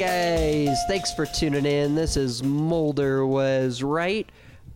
[0.00, 0.78] guys.
[0.88, 1.94] Thanks for tuning in.
[1.94, 4.26] This is Mulder Was Right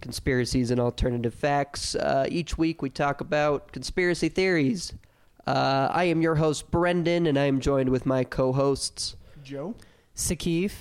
[0.03, 1.95] Conspiracies and Alternative Facts.
[1.95, 4.93] Uh, each week we talk about conspiracy theories.
[5.47, 9.17] Uh, I am your host, Brendan, and I am joined with my co hosts.
[9.43, 9.75] Joe
[10.15, 10.73] Sakif.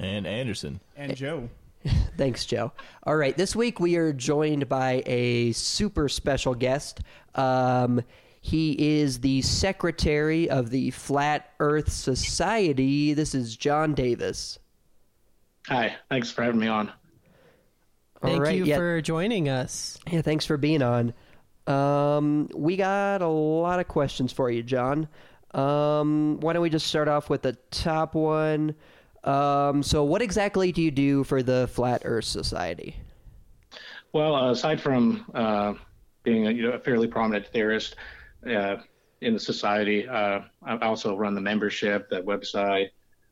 [0.00, 0.80] And Anderson.
[0.96, 1.48] and Joe.
[2.16, 2.72] Thanks, Joe.
[3.04, 7.02] All right, this week we are joined by a super special guest.
[7.36, 8.02] Um,
[8.44, 13.14] he is the secretary of the Flat Earth Society.
[13.14, 14.58] This is John Davis.
[15.68, 16.88] Hi, thanks for having me on.
[16.88, 18.76] All Thank right, you yeah.
[18.76, 19.96] for joining us.
[20.10, 21.14] Yeah, thanks for being on.
[21.68, 25.06] Um, we got a lot of questions for you, John.
[25.54, 28.74] Um, why don't we just start off with the top one?
[29.22, 32.96] Um, so, what exactly do you do for the Flat Earth Society?
[34.12, 35.74] Well, uh, aside from uh,
[36.24, 37.94] being a, you know, a fairly prominent theorist
[38.46, 38.76] uh,
[39.20, 42.88] in the society, uh, I also run the membership, the website.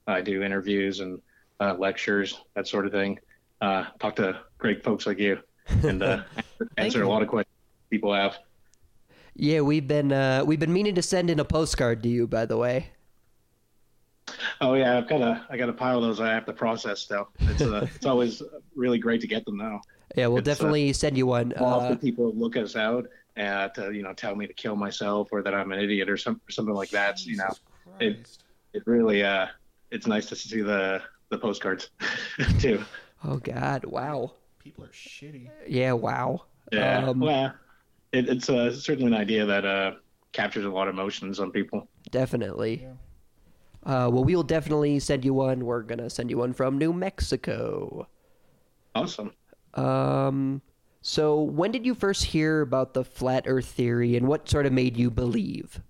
[0.06, 1.20] I do interviews and
[1.60, 3.18] uh, lectures, that sort of thing.
[3.60, 5.38] Uh, talk to great folks like you
[5.82, 6.22] and uh,
[6.78, 7.54] answer a lot of questions
[7.90, 8.38] people have.
[9.34, 12.46] Yeah, we've been uh, we've been meaning to send in a postcard to you, by
[12.46, 12.90] the way.
[14.60, 17.00] Oh yeah, I've got a I got a pile of those I have to process
[17.00, 17.28] still.
[17.40, 18.42] It's uh, it's always
[18.74, 19.80] really great to get them though.
[20.16, 21.52] Yeah, we'll It's, uh, definitely send you one.
[21.54, 25.28] often Uh, people look us out uh, to you know tell me to kill myself
[25.32, 27.24] or that I'm an idiot or some, something like that.
[27.24, 27.52] You know,
[28.00, 28.28] it
[28.72, 29.46] it really uh
[29.90, 31.90] it's nice to see the the postcards
[32.58, 32.82] too.
[33.24, 33.84] oh God!
[33.84, 34.32] Wow.
[34.58, 35.48] People are shitty.
[35.66, 35.92] Yeah.
[35.92, 36.42] Wow.
[36.72, 37.54] Yeah, Um, well,
[38.12, 39.92] it, it's uh, certainly an idea that uh
[40.32, 41.88] captures a lot of emotions on people.
[42.10, 42.82] Definitely.
[42.82, 42.92] Yeah.
[43.82, 45.64] Uh, well, we will definitely send you one.
[45.64, 48.06] We're gonna send you one from New Mexico.
[48.94, 49.32] Awesome.
[49.74, 50.62] Um,
[51.02, 54.72] so when did you first hear about the flat Earth theory, and what sort of
[54.72, 55.80] made you believe?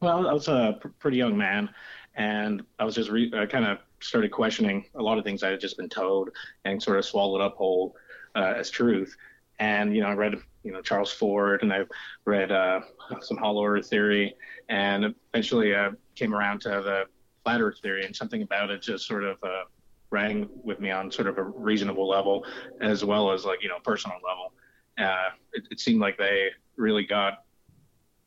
[0.00, 1.70] Well, I was a pr- pretty young man,
[2.16, 5.50] and I was just re- I kind of started questioning a lot of things I
[5.50, 6.30] had just been told
[6.64, 7.94] and sort of swallowed up whole
[8.34, 9.16] uh, as truth.
[9.60, 11.84] And you know, I read you know Charles Fort, and I
[12.24, 12.80] read uh,
[13.20, 14.34] some Hollow Earth theory,
[14.68, 17.04] and eventually uh, came around to the
[17.44, 19.64] flat Earth theory, and something about it just sort of uh,
[20.12, 22.44] rang with me on sort of a reasonable level,
[22.80, 24.52] as well as like you know personal level.
[24.98, 27.44] Uh, it, it seemed like they really got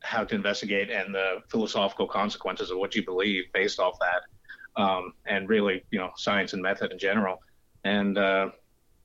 [0.02, 5.12] how to investigate and the philosophical consequences of what you believe based off that, um,
[5.26, 7.42] and really, you know, science and method in general.
[7.84, 8.50] And uh,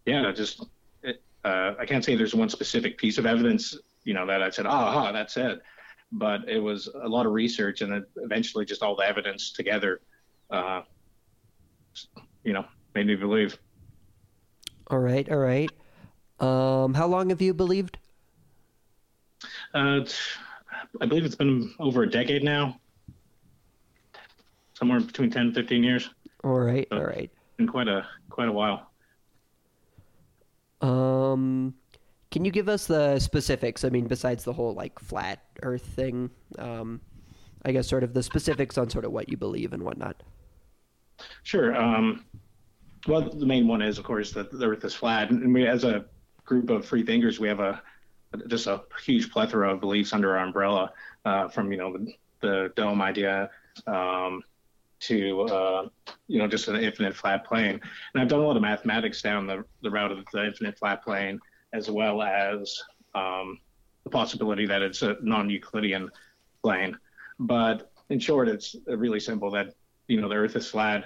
[0.05, 0.65] yeah, just
[1.43, 4.65] uh, I can't say there's one specific piece of evidence, you know, that I said,
[4.65, 5.61] aha, that's it.
[6.11, 10.01] But it was a lot of research, and eventually, just all the evidence together,
[10.49, 10.81] uh,
[12.43, 12.65] you know,
[12.95, 13.57] made me believe.
[14.87, 15.69] All right, all right.
[16.39, 17.97] Um, how long have you believed?
[19.73, 20.37] Uh, it's-
[20.99, 22.79] I believe it's been over a decade now,
[24.73, 26.09] somewhere between 10 and 15 years.
[26.43, 27.31] All right, all right.
[27.57, 28.91] been quite a quite a while.
[30.81, 31.75] Um,
[32.31, 33.83] can you give us the specifics?
[33.85, 36.99] I mean, besides the whole like flat Earth thing, um,
[37.63, 40.23] I guess sort of the specifics on sort of what you believe and whatnot.
[41.43, 41.75] Sure.
[41.75, 42.25] Um,
[43.07, 45.83] well, the main one is, of course, that the Earth is flat, and we, as
[45.83, 46.05] a
[46.45, 47.81] group of free thinkers, we have a
[48.47, 50.91] just a huge plethora of beliefs under our umbrella,
[51.25, 53.49] uh, from you know the, the dome idea
[53.87, 54.41] um,
[54.99, 55.87] to uh,
[56.27, 57.79] you know just an infinite flat plane.
[58.13, 61.03] And I've done a lot of mathematics down the, the route of the infinite flat
[61.03, 61.39] plane,
[61.73, 62.81] as well as
[63.15, 63.59] um,
[64.03, 66.09] the possibility that it's a non-Euclidean
[66.63, 66.97] plane.
[67.39, 69.73] But in short, it's really simple that
[70.11, 71.05] you know the Earth is flat,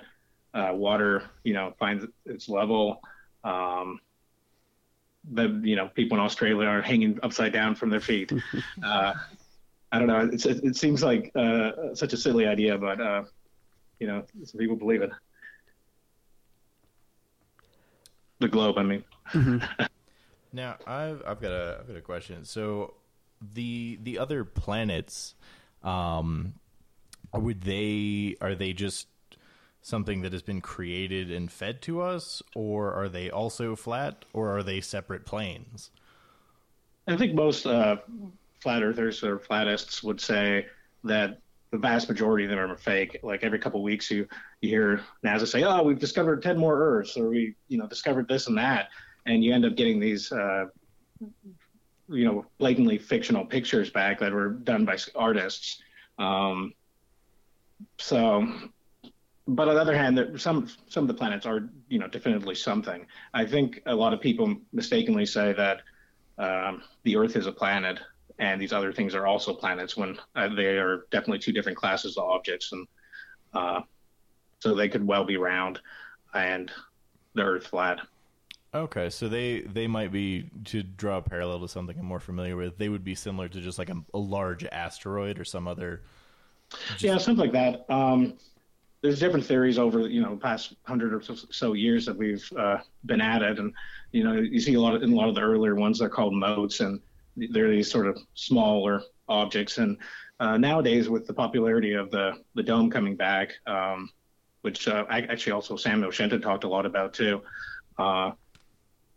[0.54, 3.02] uh, water you know finds its level.
[3.44, 4.00] Um,
[5.32, 8.32] the you know people in Australia are hanging upside down from their feet.
[8.84, 9.14] uh,
[9.92, 10.30] I don't know.
[10.32, 13.24] It's, it, it seems like uh, such a silly idea, but uh,
[14.00, 15.12] you know some people believe it.
[18.40, 19.04] The globe, I mean.
[20.56, 22.46] Now I've I've got a I've got a question.
[22.46, 22.94] So
[23.42, 25.36] the the other planets,
[25.84, 26.54] um,
[27.40, 29.08] would they are they just
[29.82, 34.58] something that has been created and fed to us, or are they also flat, or
[34.58, 35.92] are they separate planes?
[37.08, 37.98] I think most uh,
[38.62, 40.66] flat earthers or flatists would say
[41.04, 41.40] that
[41.72, 43.20] the vast majority of them are fake.
[43.22, 44.28] Like every couple of weeks, you
[44.62, 48.28] you hear NASA say, "Oh, we've discovered ten more Earths," or we you know discovered
[48.28, 48.90] this and that,
[49.26, 50.66] and you end up getting these uh,
[52.10, 55.82] you know blatantly fictional pictures back that were done by artists.
[56.18, 56.74] Um,
[57.98, 58.48] so,
[59.48, 62.56] but on the other hand, there, some some of the planets are you know definitively
[62.56, 63.06] something.
[63.34, 65.82] I think a lot of people mistakenly say that
[66.38, 68.00] um, the Earth is a planet
[68.40, 72.18] and these other things are also planets when uh, they are definitely two different classes
[72.18, 72.72] of objects.
[72.72, 72.88] And
[73.54, 73.82] uh,
[74.60, 75.80] so they could well be round,
[76.34, 76.72] and
[77.34, 78.02] the Earth flat.
[78.74, 82.58] Okay, so they they might be to draw a parallel to something I'm more familiar
[82.58, 82.78] with.
[82.78, 86.04] They would be similar to just like a, a large asteroid or some other.
[87.00, 87.86] Yeah, something like that.
[87.94, 88.38] Um,
[89.02, 92.78] there's different theories over you know the past hundred or so, years that we've uh,
[93.06, 93.74] been at it, and
[94.12, 96.10] you know you see a lot of in a lot of the earlier ones they're
[96.10, 97.00] called moats, and
[97.36, 99.78] they're these sort of smaller objects.
[99.78, 99.98] And
[100.40, 104.10] uh, nowadays, with the popularity of the the dome coming back, um,
[104.62, 107.42] which uh, actually also Samuel Shenton talked a lot about too.
[108.00, 108.32] Uh,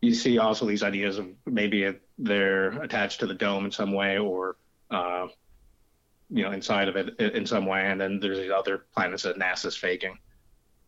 [0.00, 4.18] you see also these ideas of maybe they're attached to the dome in some way
[4.18, 4.56] or
[4.90, 5.26] uh,
[6.30, 9.38] you know inside of it in some way and then there's these other planets that
[9.38, 10.16] nasa's faking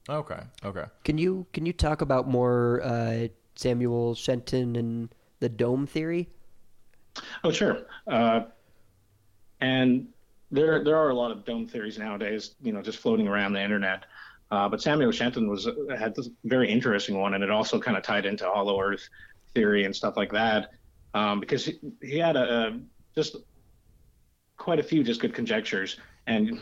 [0.08, 0.40] Okay.
[0.64, 0.84] Okay.
[1.04, 6.28] Can you can you talk about more uh, Samuel Shenton and the dome theory?
[7.44, 8.40] oh sure uh,
[9.60, 10.08] and
[10.50, 13.60] there there are a lot of dome theories nowadays you know just floating around the
[13.60, 14.04] internet
[14.50, 18.02] uh, but Samuel Shenton was had this very interesting one, and it also kind of
[18.02, 19.08] tied into Hollow Earth
[19.54, 20.72] theory and stuff like that,
[21.14, 22.80] um, because he, he had a, a,
[23.14, 23.36] just
[24.60, 25.96] quite a few just good conjectures,
[26.26, 26.60] and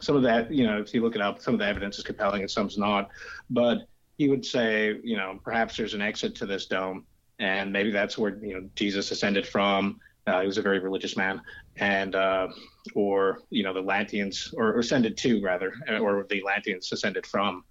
[0.00, 2.04] some of that, you know, if you look it up, some of the evidence is
[2.04, 3.10] compelling and some's not.
[3.50, 3.86] But
[4.16, 7.04] he would say, you know, perhaps there's an exit to this dome,
[7.38, 10.00] and maybe that's where you know Jesus ascended from.
[10.26, 11.40] Uh, he was a very religious man,
[11.76, 12.48] and uh,
[12.94, 17.62] or you know the Lanteans or, or ascended to rather, or the Lanteans ascended from.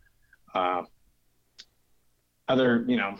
[0.53, 0.83] Uh,
[2.47, 3.15] other, you know,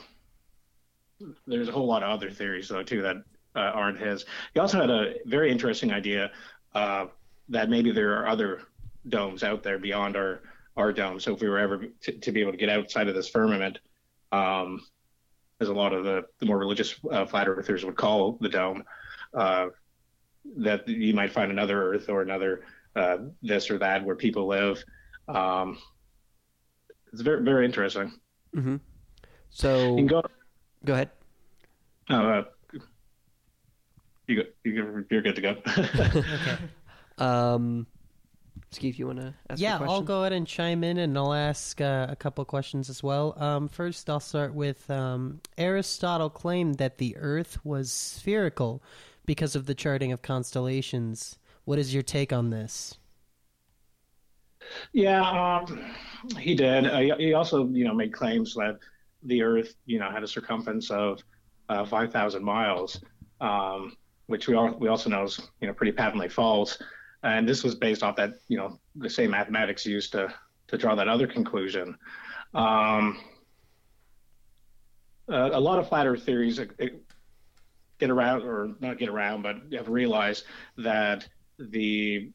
[1.47, 3.15] there's a whole lot of other theories though too that
[3.56, 4.25] uh, aren't his.
[4.53, 6.31] He also had a very interesting idea
[6.74, 7.06] uh,
[7.50, 8.62] that maybe there are other
[9.09, 10.42] domes out there beyond our
[10.77, 11.19] our dome.
[11.19, 13.80] So if we were ever to, to be able to get outside of this firmament,
[14.31, 14.80] um,
[15.59, 18.83] as a lot of the, the more religious uh, flat earthers would call the dome,
[19.33, 19.68] uh,
[20.57, 22.63] that you might find another Earth or another
[22.95, 24.83] uh, this or that where people live.
[25.27, 25.77] Um,
[27.12, 28.13] it's very very interesting.
[28.56, 28.77] Mm-hmm.
[29.50, 30.24] So go.
[30.86, 31.09] go ahead.
[34.27, 35.56] You go, you you're good to go.
[35.65, 36.23] Okay.
[37.18, 37.85] Um,
[38.71, 39.62] Steve, you want to ask?
[39.62, 39.94] yeah, a question?
[39.94, 43.35] I'll go ahead and chime in, and I'll ask uh, a couple questions as well.
[43.38, 48.81] Um, first, I'll start with um, Aristotle claimed that the Earth was spherical
[49.25, 51.38] because of the charting of constellations.
[51.65, 52.97] What is your take on this?
[54.94, 55.83] Yeah, um,
[56.39, 56.88] he did.
[56.88, 58.77] Uh, he- he also, you know, made claims that
[59.24, 61.21] the Earth, you know, had a circumference of
[61.69, 63.01] uh, 5,000 miles,
[63.41, 63.95] um,
[64.31, 66.81] which we all, we also know is, you know, pretty patently false.
[67.24, 70.33] And this was based off that, you know, the same mathematics used to
[70.72, 71.98] to draw that other conclusion.
[72.54, 73.19] Um,
[75.30, 76.86] uh, a lot of flat Earth theories uh, uh,
[78.00, 80.45] get around, or not get around, but have realized
[80.77, 81.27] that
[81.60, 82.31] the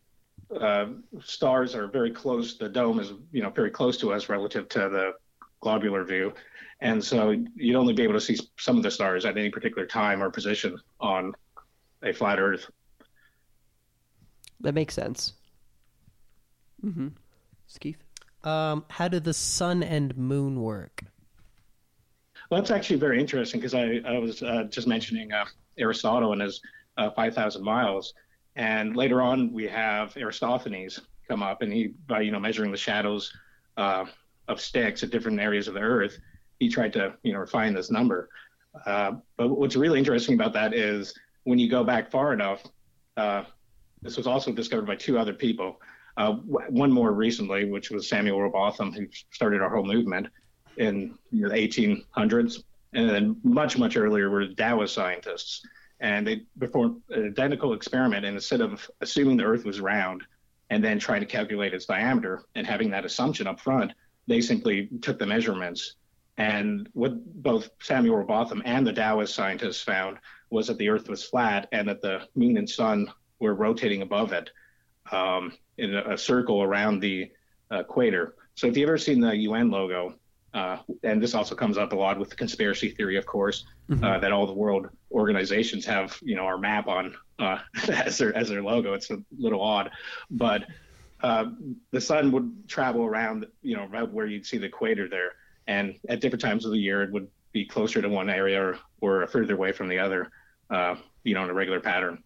[0.60, 0.87] uh,
[1.20, 2.56] stars are very close.
[2.56, 5.12] The dome is, you know, very close to us relative to the
[5.60, 6.32] globular view,
[6.81, 9.87] and so you'd only be able to see some of the stars at any particular
[9.87, 11.32] time or position on
[12.02, 12.70] a flat Earth.
[14.60, 15.34] That makes sense.
[16.84, 17.08] Mm-hmm.
[17.70, 17.96] Skeef?
[18.44, 21.02] Um, how do the sun and moon work?
[22.50, 25.47] Well, that's actually very interesting because I, I was uh, just mentioning uh,
[25.78, 26.61] Aristotle and his
[26.97, 28.14] uh, 5,000 miles.
[28.54, 32.76] And later on, we have Aristophanes come up, and he, by you know measuring the
[32.76, 33.32] shadows
[33.76, 34.06] uh,
[34.49, 36.18] of sticks at different areas of the Earth,
[36.59, 38.30] he tried to you know refine this number.
[38.87, 41.14] Uh, but what's really interesting about that is
[41.46, 42.64] when you go back far enough,
[43.16, 43.44] uh,
[44.02, 45.80] this was also discovered by two other people.
[46.16, 50.26] Uh, w- one more recently, which was Samuel Rowbotham, who started our whole movement
[50.76, 55.62] in you know, the 1800s, and then much much earlier were Taoist scientists,
[56.00, 58.26] and they performed an identical experiment.
[58.26, 60.22] And instead of assuming the Earth was round
[60.70, 63.92] and then trying to calculate its diameter and having that assumption up front,
[64.26, 65.94] they simply took the measurements.
[66.38, 70.18] And what both Samuel Rowbotham and the Taoist scientists found
[70.50, 74.32] was that the Earth was flat and that the Moon and Sun were rotating above
[74.32, 74.50] it
[75.12, 77.30] um, in a, a circle around the
[77.70, 78.34] equator.
[78.54, 80.14] So if you've ever seen the UN logo,
[80.54, 83.66] uh, and this also comes up a lot with the conspiracy theory, of course,
[84.02, 88.34] uh, that all the world organizations have, you know, our map on uh, as their
[88.34, 88.94] as their logo.
[88.94, 89.90] It's a little odd,
[90.30, 90.64] but
[91.22, 91.46] uh,
[91.90, 95.32] the sun would travel around, you know, about where you'd see the equator there,
[95.66, 98.78] and at different times of the year, it would be closer to one area or,
[99.00, 100.30] or further away from the other,
[100.68, 100.94] uh,
[101.25, 102.22] you know, in a regular pattern.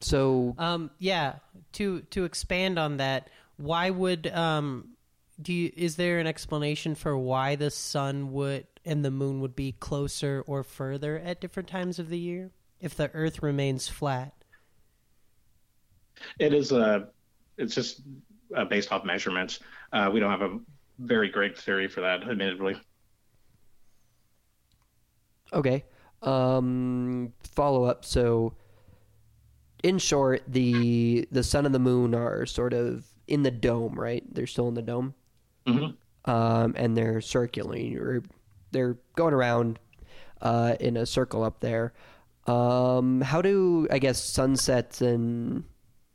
[0.00, 1.36] So Um, yeah.
[1.72, 4.96] To to expand on that, why would um,
[5.40, 9.56] do you, is there an explanation for why the sun would and the moon would
[9.56, 12.50] be closer or further at different times of the year
[12.80, 14.32] if the Earth remains flat?
[16.38, 17.08] It is a,
[17.56, 18.02] it's just
[18.56, 19.60] uh, based off measurements.
[19.92, 20.58] Uh, we don't have a
[20.98, 22.76] very great theory for that, admittedly.
[25.52, 25.84] Okay.
[26.22, 28.04] Um, follow up.
[28.04, 28.54] So,
[29.82, 34.24] in short, the the sun and the moon are sort of in the dome, right?
[34.34, 35.14] They're still in the dome,
[35.66, 35.86] hmm
[36.24, 38.22] um, and they're circling or
[38.70, 39.78] they're going around
[40.42, 41.92] uh, in a circle up there.
[42.46, 45.64] Um, how do I guess sunsets and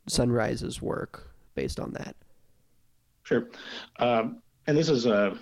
[0.08, 2.16] sunrises work based on that?
[3.22, 3.48] Sure.
[3.98, 5.36] Um, and this is uh,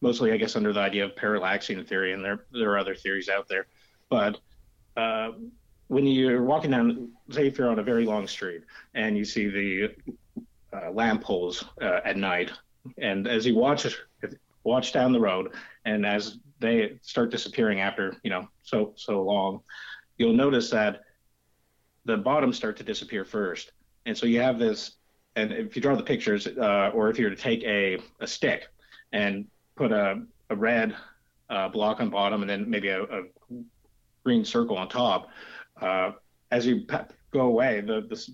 [0.00, 3.28] mostly, I guess, under the idea of parallaxing theory, and there there are other theories
[3.28, 3.66] out there.
[4.08, 4.38] But
[4.96, 5.32] uh,
[5.88, 8.62] when you're walking down, say if you're on a very long street
[8.94, 9.94] and you see the
[10.72, 12.52] uh, lamp poles uh, at night,
[12.98, 13.86] and as you watch
[14.64, 19.60] watch down the road, and as they start disappearing after you know so so long,
[20.18, 21.02] you'll notice that
[22.04, 23.72] the bottoms start to disappear first,
[24.04, 24.92] and so you have this.
[25.36, 28.26] And if you draw the pictures, uh, or if you were to take a, a
[28.26, 28.68] stick
[29.12, 30.96] and put a, a red
[31.50, 33.22] uh, block on bottom and then maybe a, a
[34.24, 35.28] green circle on top,
[35.80, 36.10] uh,
[36.50, 36.86] as you
[37.32, 38.26] go away, the, the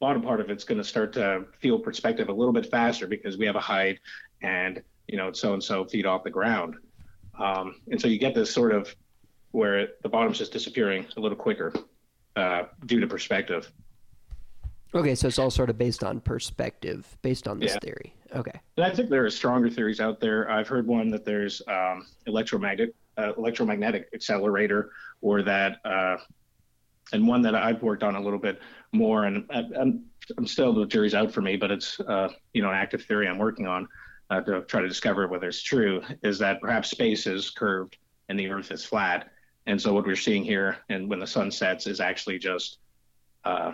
[0.00, 3.36] bottom part of it's going to start to feel perspective a little bit faster because
[3.36, 3.98] we have a height
[4.42, 6.76] and you know it's so and so feet off the ground,
[7.38, 8.94] um, and so you get this sort of
[9.52, 11.72] where it, the bottom's just disappearing a little quicker
[12.36, 13.72] uh, due to perspective.
[14.94, 17.78] Okay, so it's all sort of based on perspective, based on this Yeah.
[17.80, 18.14] theory.
[18.34, 18.60] Okay.
[18.76, 20.50] And I think there are stronger theories out there.
[20.50, 26.16] I've heard one that there's um, electromagnetic uh, electromagnetic accelerator, or that, uh,
[27.12, 28.60] and one that I've worked on a little bit
[28.92, 29.24] more.
[29.24, 30.04] And I, I'm
[30.36, 33.26] I'm still the jury's out for me, but it's uh, you know an active theory
[33.26, 33.88] I'm working on
[34.30, 36.02] uh, to try to discover whether it's true.
[36.22, 37.96] Is that perhaps space is curved
[38.28, 39.30] and the Earth is flat,
[39.66, 42.78] and so what we're seeing here, and when the sun sets, is actually just
[43.44, 43.72] uh,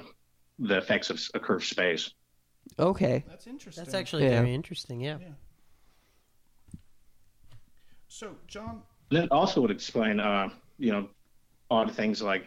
[0.58, 2.14] the effects of a curved space.
[2.78, 3.24] Okay.
[3.28, 3.84] That's interesting.
[3.84, 4.40] That's actually Yeah.
[4.40, 5.00] very interesting.
[5.00, 5.18] Yeah.
[5.20, 5.28] Yeah.
[8.08, 11.08] So, John, That also would explain, uh, you know,
[11.70, 12.44] odd things like,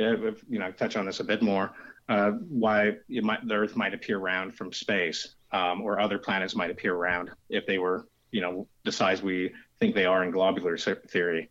[0.00, 1.72] uh, if, you know, touch on this a bit more,
[2.08, 6.54] uh, why it might, the Earth might appear round from space, um, or other planets
[6.54, 10.30] might appear round if they were, you know, the size we think they are in
[10.30, 11.50] globular se- theory.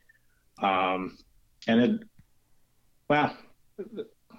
[0.62, 1.17] Um,
[1.67, 2.03] and it,
[3.10, 3.36] well,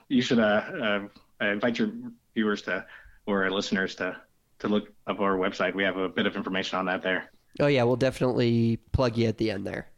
[0.08, 1.08] you should, uh, uh,
[1.40, 1.92] I invite your
[2.34, 2.86] viewers to,
[3.26, 4.16] or listeners to,
[4.60, 5.74] to look up our website.
[5.74, 7.30] We have a bit of information on that there.
[7.60, 9.88] Oh yeah, we'll definitely plug you at the end there.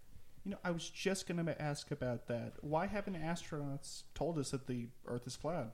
[0.44, 2.54] you know, I was just going to ask about that.
[2.60, 5.72] Why haven't astronauts told us that the Earth is flat?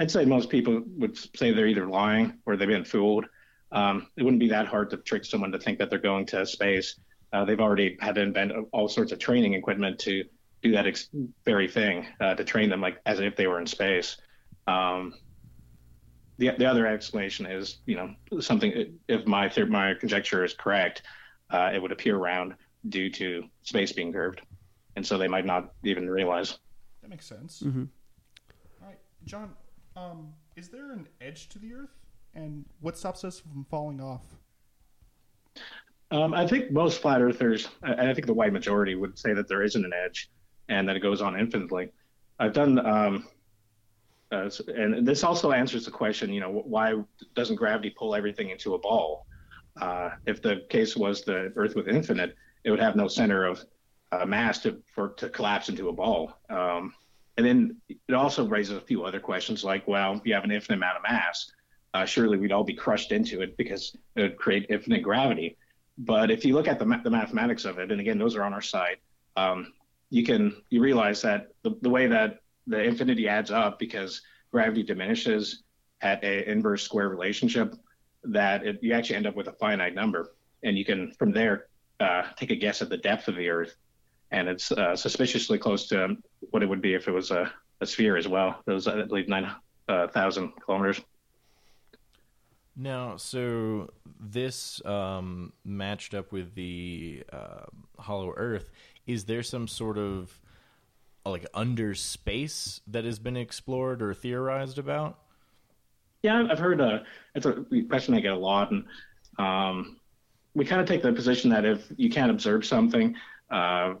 [0.00, 3.26] I'd say most people would say they're either lying or they've been fooled.
[3.72, 6.44] Um, it wouldn't be that hard to trick someone to think that they're going to
[6.46, 6.96] space.
[7.32, 10.24] Uh, they've already had to invent all sorts of training equipment to
[10.62, 11.08] do that ex-
[11.44, 14.16] very thing, uh, to train them like as if they were in space.
[14.66, 15.14] Um,
[16.38, 18.98] the, the other explanation is, you know, something.
[19.08, 21.02] If my theory, my conjecture is correct,
[21.50, 22.54] uh, it would appear round
[22.88, 24.42] due to space being curved,
[24.96, 26.58] and so they might not even realize.
[27.02, 27.62] That makes sense.
[27.62, 27.88] Mhm.
[28.82, 29.54] All right, John,
[29.96, 31.96] um, is there an edge to the Earth?
[32.34, 34.22] And what stops us from falling off?
[36.10, 39.48] Um, I think most flat earthers, and I think the white majority, would say that
[39.48, 40.30] there isn't an edge
[40.68, 41.90] and that it goes on infinitely.
[42.38, 43.26] I've done, um,
[44.32, 46.94] uh, and this also answers the question, you know, why
[47.34, 49.26] doesn't gravity pull everything into a ball?
[49.80, 53.64] Uh, if the case was the Earth was infinite, it would have no center of
[54.12, 56.38] uh, mass to for to collapse into a ball.
[56.50, 56.94] Um,
[57.36, 57.76] and then
[58.08, 60.96] it also raises a few other questions, like, well, if you have an infinite amount
[60.96, 61.52] of mass,
[61.92, 65.56] uh, surely we'd all be crushed into it because it would create infinite gravity.
[65.98, 68.42] But if you look at the, ma- the mathematics of it, and again, those are
[68.42, 68.98] on our site,
[69.36, 69.72] um,
[70.10, 74.82] you can you realize that the, the way that the infinity adds up because gravity
[74.82, 75.62] diminishes
[76.02, 77.74] at a inverse square relationship,
[78.24, 81.66] that it, you actually end up with a finite number, and you can from there
[82.00, 83.76] uh, take a guess at the depth of the Earth,
[84.30, 86.16] and it's uh, suspiciously close to
[86.50, 88.62] what it would be if it was a, a sphere as well.
[88.66, 89.48] It was, I believe, 9000
[89.88, 91.00] uh, kilometers.
[92.76, 97.64] Now, so this um, matched up with the uh,
[97.98, 98.70] Hollow Earth.
[99.06, 100.38] Is there some sort of
[101.30, 105.18] like under space that has been explored or theorized about?
[106.22, 106.80] Yeah, I've heard.
[106.80, 107.00] Uh,
[107.34, 108.84] it's a question I get a lot, and
[109.38, 110.00] um,
[110.54, 113.14] we kind of take the position that if you can't observe something,
[113.50, 113.94] uh,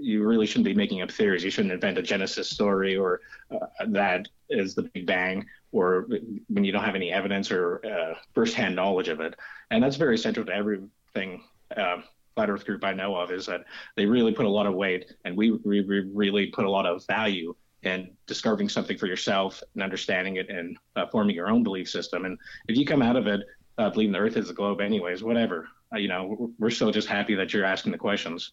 [0.00, 1.44] you really shouldn't be making up theories.
[1.44, 6.06] You shouldn't invent a Genesis story or uh, that is the Big Bang, or
[6.48, 9.34] when you don't have any evidence or uh, firsthand knowledge of it.
[9.70, 11.42] And that's very central to everything.
[11.74, 11.98] Uh,
[12.40, 13.64] Flat Earth group I know of is that
[13.96, 16.86] they really put a lot of weight, and we, we, we really put a lot
[16.86, 21.62] of value in discovering something for yourself and understanding it and uh, forming your own
[21.62, 22.24] belief system.
[22.24, 23.42] And if you come out of it
[23.76, 26.90] uh, believing the Earth is a globe, anyways, whatever, uh, you know, we're, we're still
[26.90, 28.52] just happy that you're asking the questions.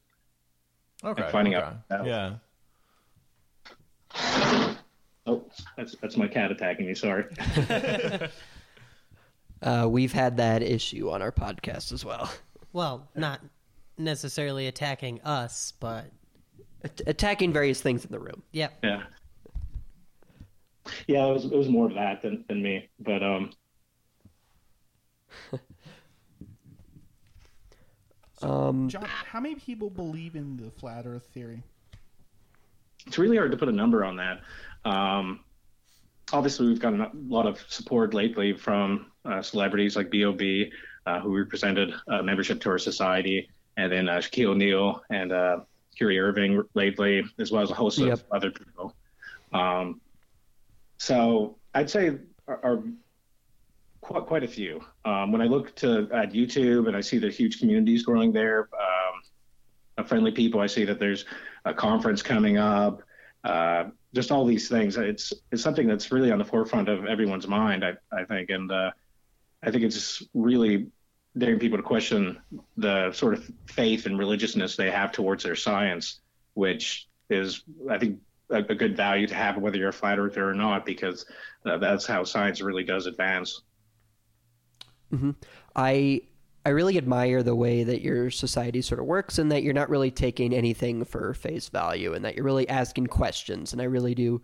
[1.01, 1.29] Okay.
[1.32, 1.65] finding okay.
[1.89, 2.34] out- Yeah.
[5.25, 5.46] Oh,
[5.77, 6.94] that's that's my cat attacking me.
[6.94, 7.25] Sorry.
[9.60, 12.32] Uh, we've had that issue on our podcast as well.
[12.74, 13.41] Well, not
[13.97, 16.05] necessarily attacking us, but
[16.83, 18.43] At- attacking various things in the room.
[18.51, 18.69] yeah.
[18.83, 19.03] Yeah.
[21.07, 22.89] Yeah, it was it was more of that than, than me.
[22.99, 23.51] But um
[28.41, 31.63] Um, John, how many people believe in the flat Earth theory?
[33.07, 34.41] it's really hard to put a number on that.
[34.85, 35.39] Um
[36.33, 40.71] obviously we've gotten a lot of support lately from uh, celebrities like B.O.B.
[41.05, 45.60] Uh, who represented uh, membership to our society, and then uh, Shaquille O'Neal and uh,
[45.98, 48.13] Kyrie Irving lately, as well as a host Yep.
[48.13, 48.96] of other people.
[49.53, 50.01] Um,
[50.98, 52.17] so I'd say
[52.48, 52.84] are, are
[54.01, 54.81] quite, quite a few.
[55.05, 58.67] Um, when I look to at YouTube and I see the huge communities growing there,
[59.98, 61.25] um, friendly people, I see that there's
[61.65, 63.01] a conference coming up.
[63.43, 64.98] Uh, just all these things.
[64.98, 67.86] It's it's something that's really on the forefront of everyone's mind.
[67.86, 68.91] I I think, and uh,
[69.63, 70.88] I think it's just really
[71.38, 72.38] daring people to question
[72.77, 76.22] the sort of faith and religiousness they have towards their science,
[76.53, 80.50] which is I think a, a good value to have whether you're a flat earther
[80.50, 81.25] or not, because
[81.65, 83.62] uh, that's how science really does advance.
[85.75, 86.22] I
[86.65, 89.89] I really admire the way that your society sort of works and that you're not
[89.89, 93.72] really taking anything for face value and that you're really asking questions.
[93.72, 94.41] And I really do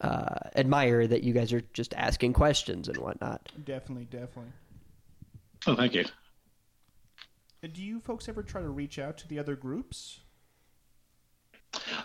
[0.00, 3.50] uh, admire that you guys are just asking questions and whatnot.
[3.64, 4.52] Definitely, definitely.
[5.66, 6.04] Oh, thank you.
[7.62, 10.20] Do you folks ever try to reach out to the other groups?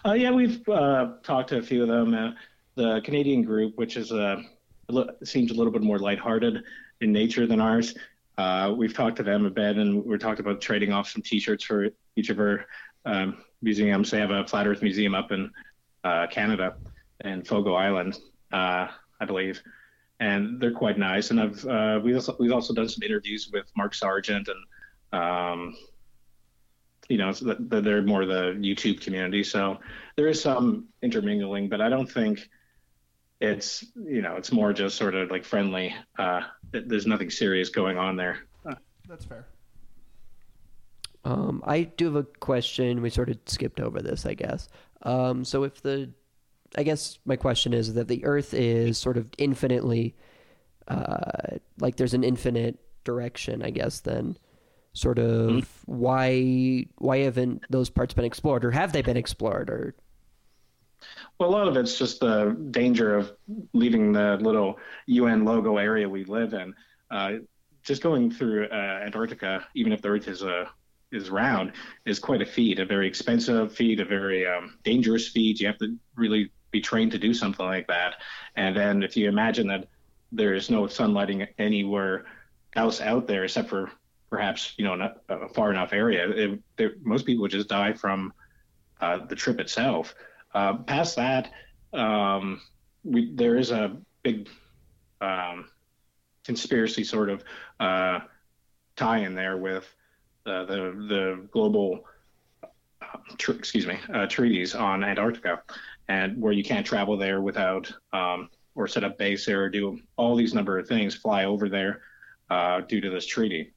[0.05, 2.13] Uh, yeah, we've uh, talked to a few of them.
[2.13, 2.31] Uh,
[2.75, 4.41] the Canadian group, which is uh,
[4.89, 6.61] a li- seems a little bit more lighthearted
[7.01, 7.95] in nature than ours.
[8.37, 11.63] Uh, we've talked to them a bit, and we're talked about trading off some T-shirts
[11.63, 12.65] for each of our
[13.05, 14.11] um, museums.
[14.11, 15.49] They have a flat Earth museum up in
[16.03, 16.75] uh, Canada
[17.21, 18.17] and Fogo Island,
[18.51, 18.87] uh,
[19.21, 19.61] I believe,
[20.19, 21.31] and they're quite nice.
[21.31, 25.75] And I've uh, we also we've also done some interviews with Mark Sargent and um,
[27.09, 29.43] you know, so that, that they're more the YouTube community.
[29.43, 29.79] So
[30.15, 32.49] there is some intermingling, but I don't think
[33.39, 35.95] it's, you know, it's more just sort of like friendly.
[36.17, 38.39] Uh, there's nothing serious going on there.
[39.07, 39.45] That's fair.
[41.23, 43.01] Um, I do have a question.
[43.01, 44.67] We sort of skipped over this, I guess.
[45.03, 46.11] Um, so if the,
[46.77, 50.15] I guess my question is that the Earth is sort of infinitely,
[50.87, 54.01] uh, like there's an infinite direction, I guess.
[54.01, 54.37] Then,
[54.93, 59.95] sort of why why haven't those parts been explored, or have they been explored, or
[61.39, 63.31] Well, a lot of it's just the danger of
[63.73, 66.73] leaving the little UN logo area we live in.
[67.11, 67.33] Uh,
[67.83, 70.69] just going through uh, Antarctica, even if the Earth is a
[71.11, 71.71] is round,
[72.05, 72.79] is quite a feat.
[72.79, 75.59] A very expensive feat, a very um, dangerous feat.
[75.59, 78.15] You have to really be trained to do something like that.
[78.57, 79.87] And then if you imagine that
[80.31, 82.25] there is no sunlighting anywhere
[82.75, 83.89] else out there except for
[84.29, 84.95] perhaps you know
[85.29, 86.23] a far enough area,
[86.77, 88.33] it, most people would just die from
[88.99, 90.15] uh, the trip itself.
[90.53, 91.51] Uh, past that,
[91.93, 92.61] um,
[93.03, 94.49] we, there is a big
[95.21, 95.69] um,
[96.43, 97.43] conspiracy sort of
[97.79, 98.19] uh,
[98.97, 99.85] tie in there with
[100.45, 100.79] uh, the
[101.13, 102.05] the global
[103.01, 105.61] uh, tr- excuse me uh, treaties on Antarctica,
[106.07, 109.99] and where you can't travel there without um, or set up base there or do
[110.17, 112.01] all these number of things, fly over there
[112.49, 113.73] uh, due to this treaty.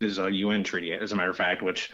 [0.00, 1.90] This is a UN treaty, as a matter of fact, which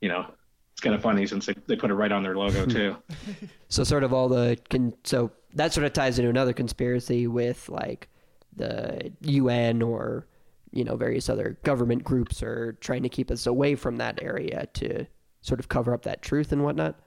[0.00, 0.26] you know
[0.72, 2.96] it's kind of funny since they, they put it right on their logo too.
[3.68, 7.68] so sort of all the con- so that sort of ties into another conspiracy with
[7.68, 8.08] like
[8.56, 10.26] the UN or
[10.72, 14.66] you know various other government groups are trying to keep us away from that area
[14.74, 15.06] to
[15.42, 16.98] sort of cover up that truth and whatnot.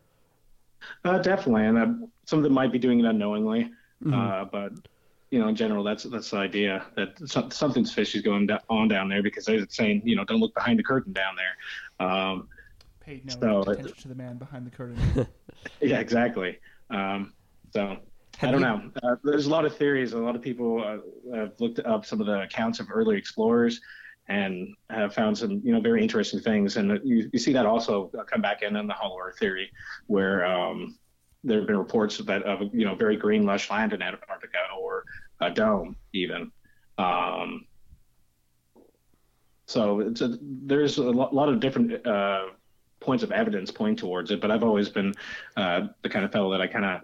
[1.03, 3.71] Uh, definitely, and uh, some of them might be doing it unknowingly,
[4.13, 4.71] uh, but
[5.31, 8.87] you know, in general, that's that's the idea that some, something's fishy going do- on
[8.87, 12.07] down there because they're saying, you know, don't look behind the curtain down there.
[12.07, 12.47] Um,
[13.01, 15.27] Paid no So- attention to the man behind the curtain.
[15.81, 16.59] yeah, exactly.
[16.89, 17.33] Um,
[17.73, 17.97] so
[18.41, 18.91] I don't you- know.
[19.03, 20.13] Uh, there's a lot of theories.
[20.13, 23.81] A lot of people uh, have looked up some of the accounts of early explorers
[24.27, 26.77] and have found some, you know, very interesting things.
[26.77, 29.71] And you, you see that also come back in in the Hollow Earth theory,
[30.07, 30.97] where um,
[31.43, 35.03] there have been reports that of you know very green lush land in Antarctica or
[35.41, 36.51] a dome even.
[36.97, 37.67] Um,
[39.67, 42.47] so a, there's a lo- lot of different uh,
[42.99, 44.41] points of evidence point towards it.
[44.41, 45.13] But I've always been
[45.55, 47.01] uh, the kind of fellow that I kind of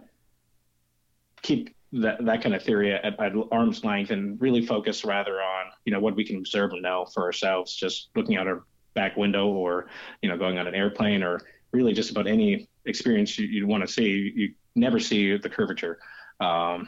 [1.42, 5.66] keep that that kind of theory at, at arm's length and really focus rather on
[5.86, 9.18] you know what we can observe and know for ourselves, just looking out our back
[9.18, 9.88] window or
[10.22, 13.86] you know going on an airplane or really just about any experience you, you want
[13.86, 14.32] to see.
[14.36, 16.00] You never see the curvature.
[16.40, 16.88] Um,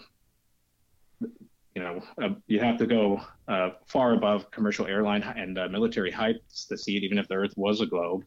[1.76, 6.12] you know, uh, you have to go uh, far above commercial airline and uh, military
[6.12, 8.24] heights to see it, even if the Earth was a globe.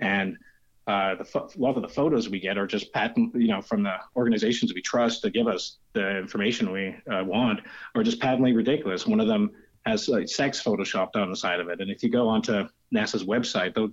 [0.00, 0.36] And
[0.88, 3.60] uh, the fo- a lot of the photos we get are just patent, you know,
[3.60, 7.60] from the organizations we trust to give us the information we uh, want,
[7.94, 9.06] or just patently ridiculous.
[9.06, 9.50] One of them
[9.86, 13.24] has like, sex photoshopped on the side of it, and if you go onto NASA's
[13.24, 13.90] website, they'll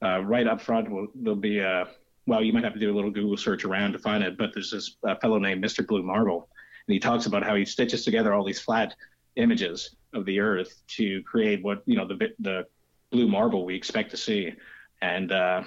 [0.00, 1.88] uh, right up front will there'll be a
[2.26, 4.50] well, you might have to do a little Google search around to find it, but
[4.54, 5.84] there's this fellow named Mr.
[5.84, 6.48] Blue Marble
[6.88, 8.94] and he talks about how he stitches together all these flat
[9.36, 12.66] images of the Earth to create what you know the the
[13.12, 14.52] blue marble we expect to see.
[15.00, 15.62] And uh,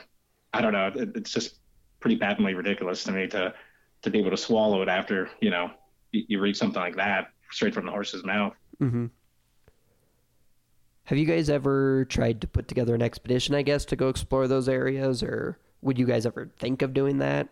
[0.53, 1.55] I don't know, it, it's just
[1.99, 3.53] pretty patently ridiculous to me to
[4.01, 5.71] to be able to swallow it after you know
[6.11, 8.53] you, you read something like that straight from the horse's mouth.
[8.81, 9.07] Mm-hmm.
[11.05, 13.53] Have you guys ever tried to put together an expedition?
[13.53, 17.17] I guess to go explore those areas, or would you guys ever think of doing
[17.17, 17.49] that?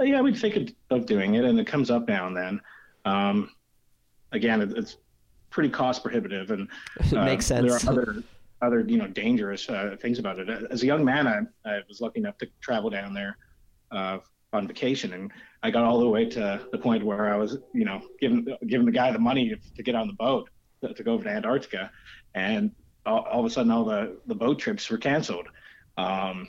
[0.00, 2.60] Uh, yeah, we think of doing it, and it comes up now and then.
[3.04, 3.50] Um,
[4.32, 4.96] again, it, it's
[5.50, 6.68] pretty cost prohibitive, and
[7.14, 7.82] uh, makes sense.
[7.82, 8.22] There are other
[8.62, 10.48] other you know dangerous uh, things about it.
[10.70, 13.36] As a young man, I, I was lucky enough to travel down there
[13.90, 14.18] uh,
[14.52, 17.84] on vacation, and I got all the way to the point where I was you
[17.84, 20.48] know giving giving the guy the money to get on the boat
[20.82, 21.90] to, to go over to Antarctica,
[22.34, 22.72] and
[23.04, 25.48] all, all, of a sudden all the the boat trips were canceled.
[25.98, 26.48] Um,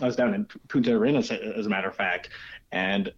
[0.00, 2.30] I was down in Punta Arenas, as a matter of fact,
[2.70, 3.12] and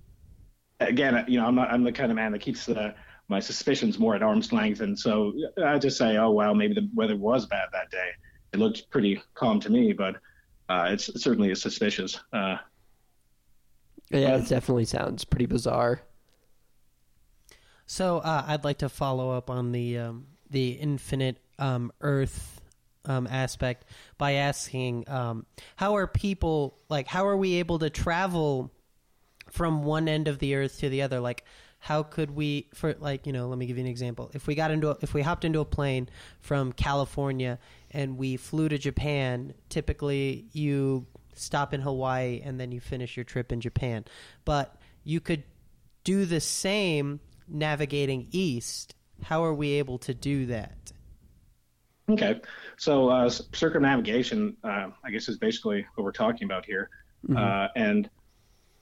[0.81, 2.95] again, you know, I'm not I'm the kind of man that keeps the
[3.31, 5.33] my suspicions more at arm's length, and so
[5.65, 8.11] I just say, oh well, maybe the weather was bad that day.
[8.53, 10.17] It looked pretty calm to me, but
[10.69, 12.19] uh, it's it certainly is suspicious.
[12.33, 12.57] Uh,
[14.11, 16.03] yeah, it definitely sounds pretty bizarre.
[17.87, 22.61] So uh, I'd like to follow up on the um, the infinite um, Earth
[23.05, 23.85] um, aspect
[24.19, 27.07] by asking, um, how are people like?
[27.07, 28.73] How are we able to travel?
[29.51, 31.45] from one end of the earth to the other like
[31.81, 34.31] how could we for like you know let me give you an example.
[34.35, 36.09] If we got into a, if we hopped into a plane
[36.41, 37.59] from california
[37.91, 43.25] and we flew to japan typically you stop in hawaii and then you finish your
[43.25, 44.05] trip in japan.
[44.45, 45.43] But you could
[46.05, 48.95] do the same navigating east.
[49.23, 50.93] How are we able to do that?
[52.11, 52.41] Okay.
[52.77, 56.91] So uh, circumnavigation uh, i guess is basically what we're talking about here.
[57.27, 57.37] Mm-hmm.
[57.37, 58.11] uh, and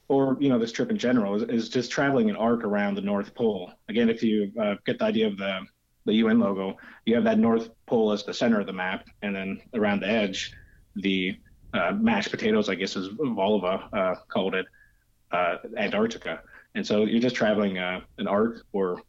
[0.09, 3.01] or you know this trip in general is, is, just traveling an arc around the
[3.01, 3.71] North Pole.
[3.89, 5.61] Again, if you uh, get the idea of the
[6.07, 9.37] the UN logo, you have that North Pole as the center of the map, and
[9.37, 10.53] then around the edge,
[10.97, 11.37] the
[11.75, 14.67] uh, mashed potatoes, I guess, as Voliva uh, called it,
[15.33, 16.41] uh, Antarctica.
[16.75, 19.03] And so you're just traveling uh, an arc, or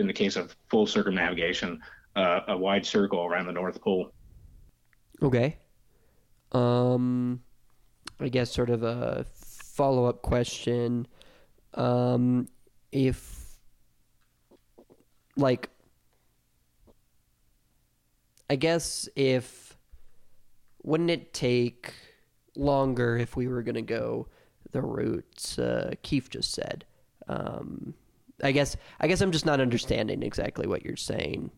[0.00, 1.80] in the case of full circumnavigation,
[2.16, 4.12] uh, a wide circle around the North Pole.
[5.22, 5.56] Okay.
[6.50, 7.40] Um,
[8.18, 9.24] I guess sort of a
[9.72, 11.06] follow up question.
[11.74, 12.48] Um,
[12.90, 13.56] if,
[15.36, 15.70] like,
[18.50, 19.76] I guess if,
[20.82, 21.94] wouldn't it take
[22.54, 24.28] longer if we were going to go
[24.72, 26.84] the route uh, Keith just said?
[27.28, 27.94] Um,
[28.42, 31.50] I guess I guess I'm just not understanding exactly what you're saying.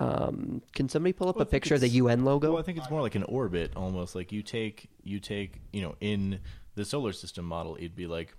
[0.00, 2.50] Um, can somebody pull up well, a picture of the UN logo?
[2.50, 5.82] Well, I think it's more like an orbit, almost like you take you take you
[5.82, 6.40] know in
[6.74, 8.34] the solar system model, it'd be like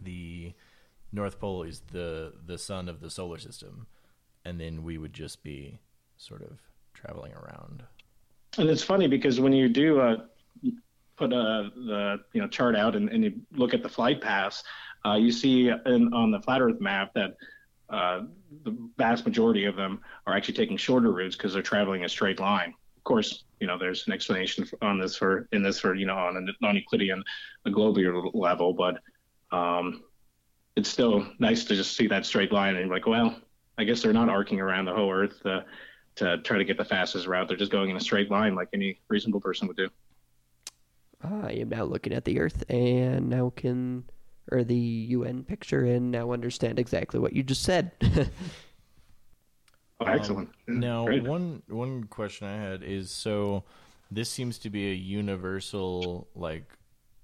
[0.00, 0.52] the
[1.12, 3.86] North Pole is the the sun of the solar system,
[4.44, 5.78] and then we would just be
[6.16, 6.58] sort of
[6.94, 7.82] traveling around.
[8.58, 10.16] And it's funny because when you do uh,
[11.16, 14.64] put uh, the you know chart out and, and you look at the flight paths,
[15.04, 17.36] uh, you see in, on the flat Earth map that
[17.90, 18.22] uh,
[18.64, 22.40] the vast majority of them are actually taking shorter routes because they're traveling a straight
[22.40, 22.74] line.
[23.02, 26.14] Of course, you know, there's an explanation on this for in this for you know
[26.14, 27.24] on a non-Euclidean,
[27.64, 29.00] a globular level, but
[29.50, 30.04] um,
[30.76, 33.36] it's still nice to just see that straight line and like, well,
[33.76, 35.62] I guess they're not arcing around the whole Earth uh,
[36.14, 37.48] to try to get the fastest route.
[37.48, 39.88] They're just going in a straight line like any reasonable person would do.
[41.20, 44.04] I am now looking at the Earth and now can,
[44.52, 47.90] or the UN picture, and now understand exactly what you just said.
[50.06, 50.50] Oh, excellent.
[50.68, 51.24] Um, now, Great.
[51.24, 53.64] one one question I had is so
[54.10, 56.64] this seems to be a universal like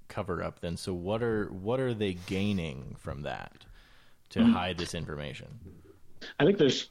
[0.08, 0.60] cover up.
[0.60, 3.64] Then, so what are what are they gaining from that
[4.30, 4.52] to mm-hmm.
[4.52, 5.48] hide this information?
[6.40, 6.90] I think there's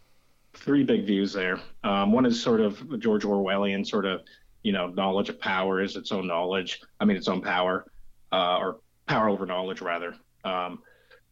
[0.54, 1.60] three big views there.
[1.84, 4.22] Um, one is sort of George Orwellian, sort of
[4.68, 6.82] you know, knowledge of power is its own knowledge.
[7.00, 7.86] I mean, its own power,
[8.34, 10.14] uh, or power over knowledge, rather.
[10.44, 10.80] Um,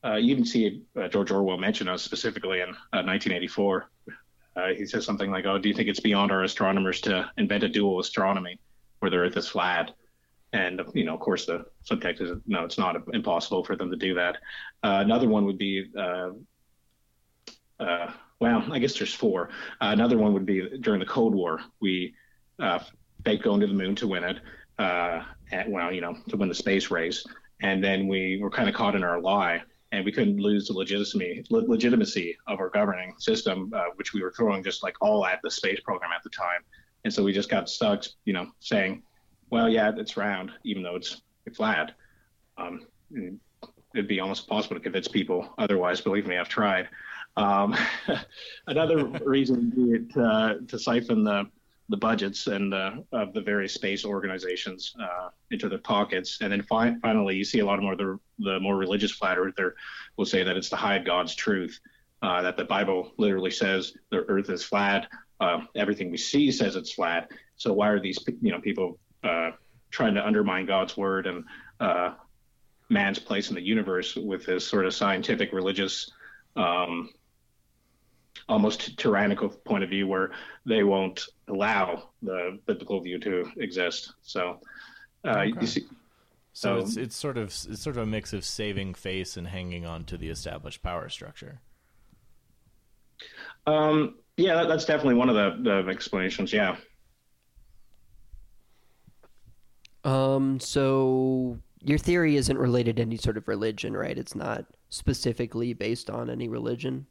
[0.06, 3.90] uh, you even see uh, George Orwell mention us specifically in 1984.
[4.56, 7.30] Uh, uh, he says something like, "Oh, do you think it's beyond our astronomers to
[7.38, 8.60] invent a dual astronomy
[9.00, 9.92] where the Earth is flat?"
[10.54, 13.98] And you know, of course, the subtext is no, it's not impossible for them to
[13.98, 14.36] do that.
[14.84, 16.30] Uh, another one would be, uh,
[17.80, 19.50] uh, well, I guess there's four.
[19.82, 22.14] Uh, another one would be during the Cold War, we
[22.60, 22.80] uh,
[23.24, 24.40] faked going to the moon to win it.
[24.78, 27.26] Uh, at, well, you know, to win the space race,
[27.62, 29.62] and then we were kind of caught in our lie.
[29.96, 34.62] And we couldn't lose the legitimacy legitimacy of our governing system, which we were throwing
[34.62, 36.62] just like all at the space program at the time.
[37.06, 39.04] And so we just got stuck, you know, saying
[39.50, 41.22] well, yeah, it's round, even though it's
[41.56, 41.92] flat.
[42.58, 42.88] Um,
[43.94, 46.02] it'd be almost impossible to convince people otherwise.
[46.02, 46.90] Believe me, I've tried.
[47.38, 47.76] Um,
[48.68, 51.50] another reason to, uh, to siphon the
[51.90, 56.64] the budgets and uh, of the various space organizations uh, into their pockets, and then
[56.64, 59.76] fi- finally, you see a lot more of the the more religious flat earther
[60.18, 61.80] will say that it's to hide God's truth.
[62.22, 65.08] Uh, that the Bible literally says the Earth is flat.
[65.40, 67.30] Uh, everything we see says it's flat.
[67.58, 69.52] So why are these you know people uh,
[69.92, 71.44] trying to undermine God's word and
[71.80, 72.16] uh,
[72.90, 76.12] man's place in the universe with this sort of scientific, religious,
[76.56, 77.10] um,
[78.48, 80.32] almost tyrannical point of view where
[80.66, 84.14] they won't allow the biblical view to exist.
[84.22, 84.60] So,
[85.26, 85.54] uh, okay.
[85.62, 85.86] you see.
[86.54, 89.86] So it's it's sort of it's sort of a mix of saving face and hanging
[89.86, 91.60] on to the established power structure.
[93.68, 96.54] Um, yeah, that, that's definitely one of the, the explanations.
[96.54, 96.78] Yeah.
[100.04, 104.18] Um, so your theory isn't related to any sort of religion, right?
[104.18, 107.08] It's not specifically based on any religion.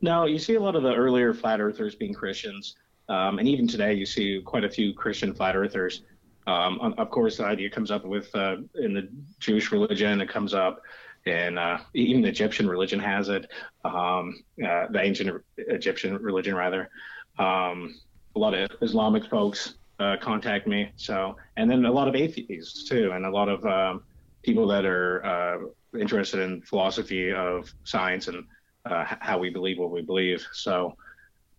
[0.00, 2.76] No, you see a lot of the earlier flat earthers being Christians,
[3.08, 6.02] um, and even today you see quite a few Christian flat earthers.
[6.46, 9.08] Um, of course, the idea comes up with uh, in the
[9.38, 10.20] Jewish religion.
[10.20, 10.82] It comes up
[11.26, 13.50] and uh, even the Egyptian religion has it.
[13.84, 16.90] Um, uh, the ancient Egyptian religion, rather.
[17.38, 18.00] Um,
[18.36, 20.90] a lot of Islamic folks uh, contact me.
[20.96, 24.02] So, and then a lot of atheists too, and a lot of um,
[24.42, 28.44] people that are uh, interested in philosophy of science and
[28.84, 30.46] uh, how we believe what we believe.
[30.52, 30.96] So,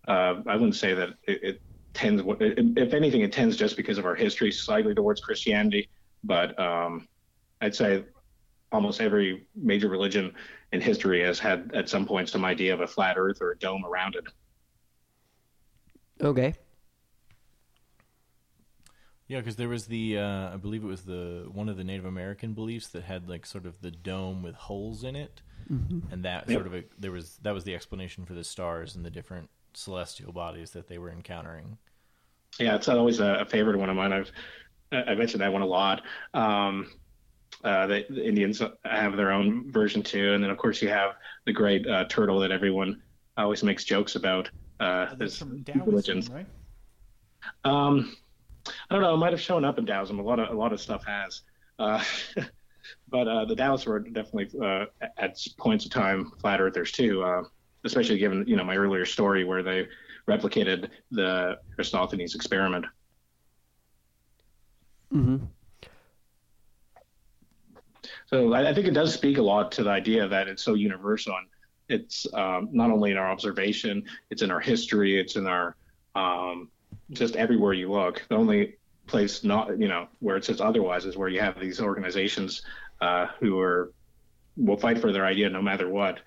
[0.08, 1.62] uh, I wouldn't say that it, it
[1.94, 2.22] tends.
[2.40, 5.88] If anything, it tends just because of our history slightly towards Christianity.
[6.24, 7.08] But um,
[7.60, 8.04] I'd say
[8.72, 10.32] almost every major religion
[10.72, 13.58] in history has had at some point some idea of a flat Earth or a
[13.58, 14.24] dome around it.
[16.22, 16.54] Okay.
[19.28, 22.04] Yeah, because there was the uh, I believe it was the one of the Native
[22.04, 26.12] American beliefs that had like sort of the dome with holes in it, mm-hmm.
[26.12, 26.56] and that yep.
[26.56, 29.48] sort of a, there was that was the explanation for the stars and the different
[29.74, 31.78] celestial bodies that they were encountering.
[32.58, 34.12] Yeah, it's always a, favorite one of mine.
[34.12, 34.32] I've
[34.92, 36.02] I mentioned that one a lot.
[36.32, 36.90] Um,
[37.64, 41.12] uh, the, the, Indians have their own version too, and then of course you have
[41.44, 43.02] the great uh, turtle that everyone
[43.36, 44.50] always makes jokes about.
[44.78, 45.42] Uh, this
[45.84, 46.46] religion, right?
[47.64, 48.16] Um,
[48.90, 49.14] I don't know.
[49.14, 50.18] It might have shown up in Taoism.
[50.18, 51.42] A lot of a lot of stuff has.
[51.78, 52.02] Uh,
[53.08, 54.86] but uh, the Dallas were definitely uh,
[55.18, 57.42] at points of time flat earthers too, uh,
[57.84, 59.86] especially given you know my earlier story where they
[60.28, 62.84] replicated the Aristophanes experiment.
[65.10, 65.36] hmm
[68.26, 70.74] So I, I, think it does speak a lot to the idea that it's so
[70.74, 71.36] universal.
[71.36, 71.46] And
[71.88, 75.76] it's um, not only in our observation, it's in our history, it's in our
[76.16, 76.68] um,
[77.10, 78.24] just everywhere you look.
[78.28, 81.80] The only place not you know where it says otherwise is where you have these
[81.80, 82.62] organizations
[83.00, 83.92] uh, who are
[84.56, 86.20] will fight for their idea no matter what,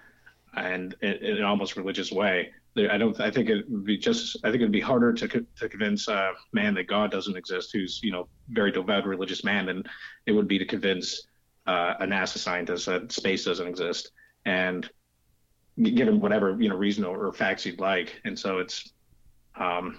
[0.56, 2.52] and in, in an almost religious way.
[2.78, 3.20] I don't.
[3.20, 4.38] I think it would be just.
[4.44, 8.00] I think it'd be harder to to convince a man that God doesn't exist, who's
[8.02, 9.84] you know very devout religious man, than
[10.26, 11.28] it would be to convince
[11.68, 14.12] uh, a NASA scientist that space doesn't exist.
[14.46, 14.90] And
[15.82, 18.94] given whatever you know reason or, or facts you'd like, and so it's
[19.60, 19.98] um,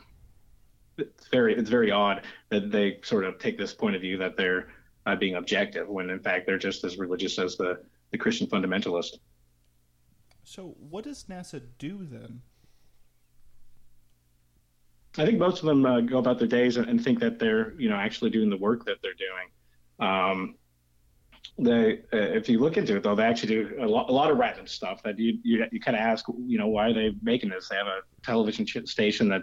[1.00, 4.36] it's very it's very odd that they sort of take this point of view that
[4.36, 4.68] they're
[5.06, 7.80] uh, being objective when in fact they're just as religious as the
[8.12, 9.18] the Christian fundamentalist.
[10.44, 12.42] So what does NASA do then?
[15.18, 17.74] I think most of them uh, go about their days and, and, think that they're
[17.78, 20.08] you know actually doing the work that they're doing.
[20.08, 20.54] Um,
[21.58, 24.30] they, uh, if you look into it though, they actually do a, lo- a lot
[24.30, 27.14] of random stuff that you you, you kind of ask, you know, why are they
[27.22, 27.68] making this?
[27.68, 29.42] They have a television station that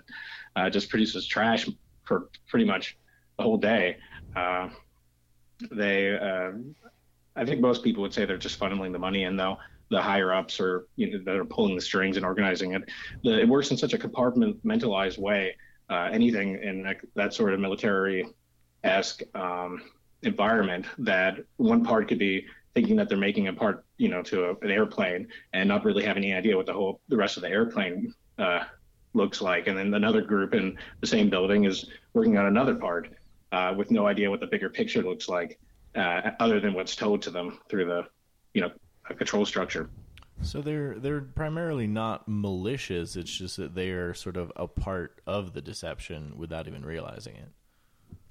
[0.58, 1.70] uh, just produces trash
[2.04, 2.98] for pretty much
[3.38, 3.98] the whole day.
[4.36, 4.70] Uh,
[5.72, 6.52] they, uh,
[7.36, 9.58] I think most people would say they're just funneling the money in, though
[9.90, 12.84] the higher ups are you know that are pulling the strings and organizing it.
[13.24, 15.56] The, it works in such a compartmentalized way
[15.90, 18.28] uh, anything in that, that sort of military
[18.84, 19.82] esque um,
[20.24, 24.46] environment that one part could be thinking that they're making a part, you know, to
[24.46, 27.44] a, an airplane and not really have any idea what the whole the rest of
[27.44, 28.64] the airplane uh,
[29.18, 33.10] looks like, and then another group in the same building is working on another part
[33.52, 35.60] uh, with no idea what the bigger picture looks like,
[35.96, 38.04] uh, other than what's told to them through the,
[38.54, 38.72] you know,
[39.18, 39.90] control structure.
[40.42, 43.16] So they're they're primarily not malicious.
[43.16, 47.36] It's just that they are sort of a part of the deception without even realizing
[47.36, 47.50] it.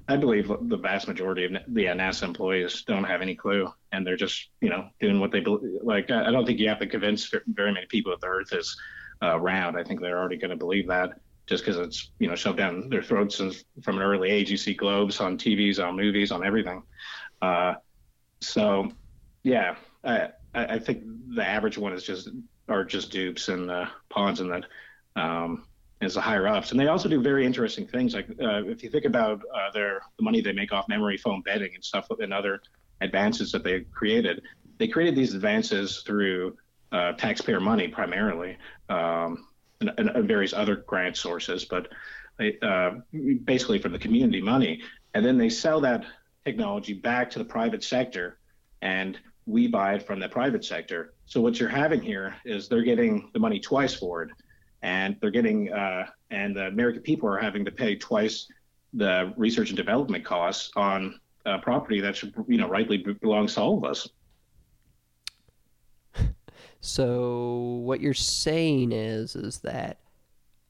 [0.09, 4.17] I believe the vast majority of the NASA employees don't have any clue, and they're
[4.17, 5.81] just you know doing what they believe.
[5.83, 8.77] Like I don't think you have to convince very many people that the Earth is
[9.23, 9.77] uh, round.
[9.77, 12.89] I think they're already going to believe that just because it's you know shoved down
[12.89, 14.51] their throats since from an early age.
[14.51, 16.83] You see globes on TVs, on movies, on everything.
[17.41, 17.75] Uh,
[18.41, 18.91] so
[19.43, 22.29] yeah, I, I think the average one is just
[22.69, 24.65] are just dupes and uh, pawns in that
[25.15, 25.67] um,
[26.01, 26.73] as the higher ups.
[26.73, 28.15] And they also do very interesting things.
[28.15, 31.43] Like uh, if you think about uh, their the money they make off memory foam
[31.43, 32.61] bedding and stuff and other
[33.01, 34.43] advances that they created,
[34.79, 36.57] they created these advances through
[36.93, 38.57] uh, taxpayer money primarily,
[38.89, 39.47] um,
[39.81, 41.89] and, and, various other grant sources, but
[42.39, 42.93] they, uh,
[43.45, 44.83] basically from the community money.
[45.15, 46.05] And then they sell that
[46.45, 48.39] technology back to the private sector
[48.83, 51.15] and we buy it from the private sector.
[51.27, 54.31] So what you're having here is they're getting the money twice for it,
[54.83, 58.49] and they're getting uh, and the American people are having to pay twice
[58.93, 63.61] the research and development costs on uh, property that should you know rightly belongs to
[63.61, 64.09] all of us.
[66.81, 69.99] So what you're saying is is that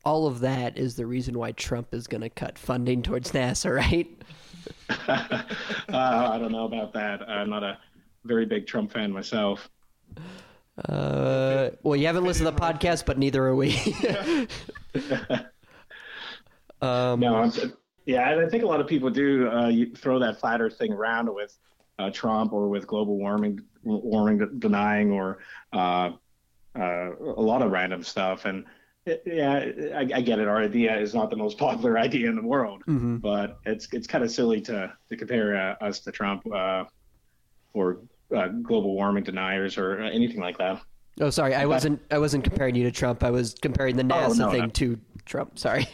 [0.04, 3.74] all of that is the reason why Trump is going to cut funding towards NASA,
[3.74, 4.08] right?
[5.08, 5.44] uh,
[5.88, 7.28] I don't know about that.
[7.28, 7.78] I'm not a
[8.24, 9.68] very big Trump fan myself.
[10.88, 13.72] Uh, well, you haven't listened to the podcast, but neither are we.
[16.82, 17.52] um, no, I'm,
[18.04, 21.34] yeah, I think a lot of people do uh, throw that flat Earth thing around
[21.34, 21.56] with
[21.98, 25.38] uh, Trump or with global warming, warming denying, or
[25.72, 26.10] uh,
[26.78, 28.44] uh, a lot of random stuff.
[28.44, 28.64] And
[29.24, 30.48] yeah, I, I, get it.
[30.48, 33.16] Our idea is not the most popular idea in the world, mm-hmm.
[33.16, 36.46] but it's it's kind of silly to to compare uh, us to Trump
[37.76, 37.98] or
[38.34, 40.80] uh, global warming deniers or anything like that.
[41.20, 42.00] Oh, sorry, I wasn't.
[42.10, 43.24] I wasn't comparing you to Trump.
[43.24, 44.68] I was comparing the NASA oh, no, thing no.
[44.68, 45.58] to Trump.
[45.58, 45.88] Sorry.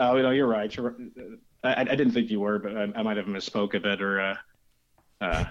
[0.00, 0.76] oh no, you're right.
[1.62, 4.36] I, I, didn't think you were, but I, I might have misspoke a bit or
[5.20, 5.44] uh, uh,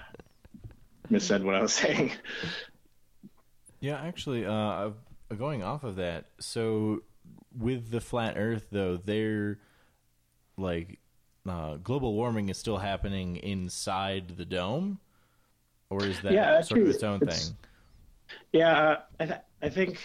[1.10, 2.12] missaid what I was saying.
[3.80, 4.90] Yeah, actually, uh,
[5.36, 7.02] going off of that, so
[7.56, 9.58] with the flat Earth, though, they're
[10.56, 10.98] like
[11.48, 15.00] uh, global warming is still happening inside the dome
[15.90, 17.56] or is that yeah, sort of its own it's, thing?
[18.52, 20.00] Yeah, uh, I, th- I think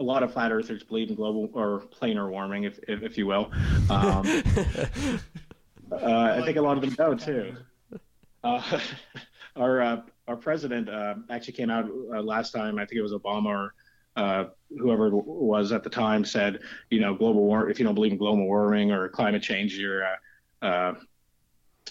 [0.00, 3.26] a lot of flat earthers believe in global or planar warming, if if, if you
[3.26, 3.50] will.
[3.90, 4.26] Um,
[5.92, 7.56] uh, I think a lot of them don't too.
[8.42, 8.80] Uh,
[9.56, 12.78] our uh, our president uh, actually came out uh, last time.
[12.78, 13.74] I think it was Obama or
[14.16, 14.44] uh,
[14.78, 17.70] whoever it was at the time said, you know, global war.
[17.70, 20.04] If you don't believe in global warming or climate change, you're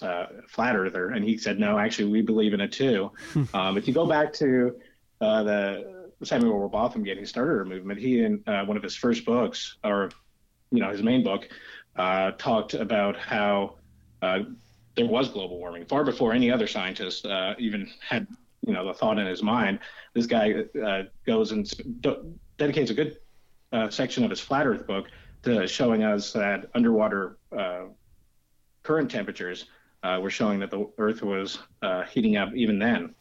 [0.02, 3.12] uh, flat earther, and he said, "No, actually, we believe in it too."
[3.54, 4.76] Um, if you go back to
[5.22, 9.26] uh, the Samuel Rowbotham getting started a movement, he in uh, one of his first
[9.26, 10.10] books, or
[10.72, 11.48] you know, his main book,
[11.96, 13.76] uh, talked about how
[14.22, 14.40] uh,
[14.98, 18.28] there was global warming far before any other scientist uh, even had
[18.66, 19.80] you know the thought in his mind.
[20.14, 20.66] This guy
[21.26, 21.72] goes and
[22.58, 23.18] dedicates a good
[23.90, 25.08] section of his flat Earth book
[25.44, 27.38] to showing us that underwater
[28.88, 29.66] current temperatures
[30.04, 33.14] uh, were showing that the Earth was uh, heating up even then.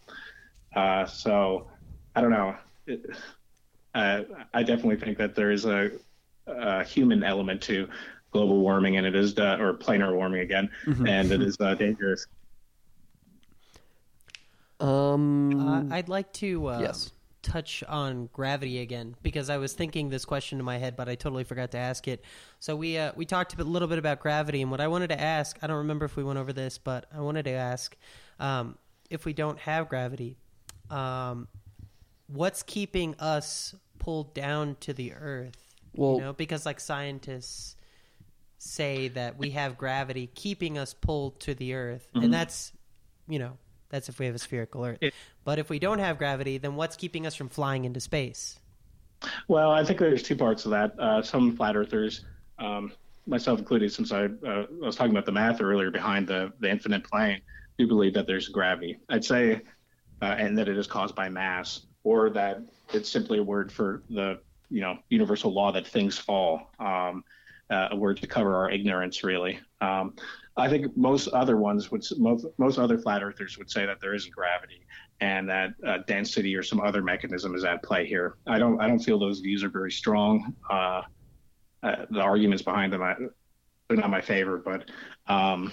[0.77, 1.69] Uh, so
[2.15, 2.57] I don't know.
[2.87, 3.05] It,
[3.95, 5.91] I definitely think that there is a,
[6.47, 7.89] a, human element to
[8.33, 11.07] global warming, and it is uh, or planar warming again, mm-hmm.
[11.07, 12.27] and it is uh, dangerous.
[14.79, 17.13] Um, I'd like to yes
[17.47, 21.15] touch on gravity again because I was thinking this question in my head, but I
[21.15, 22.25] totally forgot to ask it.
[22.59, 25.21] So we uh, we talked a little bit about gravity, and what I wanted to
[25.21, 27.97] ask, I don't remember if we went over this, but I wanted to ask
[28.41, 28.77] um,
[29.11, 30.37] if we don't have gravity,
[30.91, 31.47] um,
[32.27, 35.57] what's keeping us pulled down to the Earth?
[35.95, 37.76] Well, you know, because like scientists
[38.59, 42.25] say that we have gravity keeping us pulled to the Earth, mm-hmm.
[42.25, 42.73] and that's
[43.29, 44.99] you know that's if we have a spherical Earth.
[45.01, 48.59] It, but if we don't have gravity, then what's keeping us from flying into space?
[49.49, 50.99] Well, I think there's two parts of that.
[50.99, 52.25] Uh, some flat earthers,
[52.59, 52.93] um,
[53.27, 56.71] myself included, since I, uh, I, was talking about the math earlier behind the, the
[56.71, 57.41] infinite plane,
[57.79, 58.99] do believe that there's gravity.
[59.09, 59.63] I'd say,
[60.23, 62.61] uh, and that it is caused by mass, or that
[62.93, 64.39] it's simply a word for the
[64.71, 66.71] you know universal law that things fall.
[66.79, 67.25] Um,
[67.71, 69.59] uh, a word to cover our ignorance, really.
[69.81, 70.15] Um,
[70.57, 74.15] I think most other ones would, most, most other flat earthers would say that there
[74.15, 74.87] isn't gravity
[75.21, 78.37] and that uh, density or some other mechanism is at play here.
[78.47, 80.55] I don't, I don't feel those views are very strong.
[80.71, 81.03] Uh,
[81.83, 83.15] uh, the arguments behind them, I,
[83.89, 84.91] they're not my favorite, but
[85.33, 85.73] um,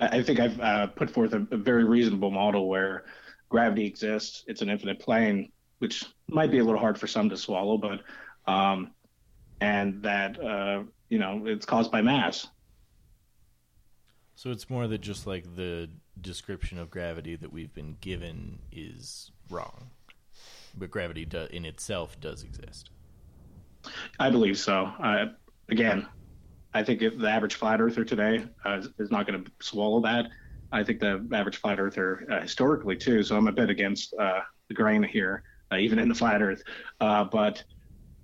[0.00, 3.04] I, I think I've uh, put forth a, a very reasonable model where
[3.48, 4.44] gravity exists.
[4.46, 8.00] It's an infinite plane, which might be a little hard for some to swallow, but
[8.50, 8.92] um,
[9.64, 12.46] and that uh, you know it's caused by mass.
[14.34, 15.88] So it's more that just like the
[16.20, 19.90] description of gravity that we've been given is wrong,
[20.76, 22.90] but gravity do, in itself does exist.
[24.18, 24.90] I believe so.
[25.02, 25.26] Uh,
[25.70, 26.06] again,
[26.74, 30.26] I think if the average flat earther today uh, is not going to swallow that.
[30.72, 33.22] I think the average flat earther uh, historically too.
[33.22, 36.62] So I'm a bit against uh, the grain here, uh, even in the flat Earth.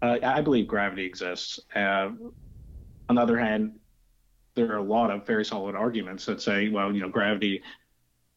[0.02, 1.60] Uh, I believe gravity exists.
[1.74, 2.32] on
[3.08, 3.78] the other hand,
[4.54, 7.62] there are a lot of very solid arguments that say, well, you know, gravity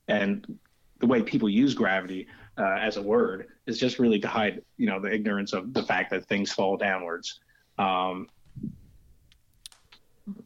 [0.08, 0.58] and
[1.00, 4.88] the way people use gravity uh, as a word is just really to hide, you
[4.88, 7.40] know, the ignorance of the fact that things fall downwards.
[7.78, 8.30] Um,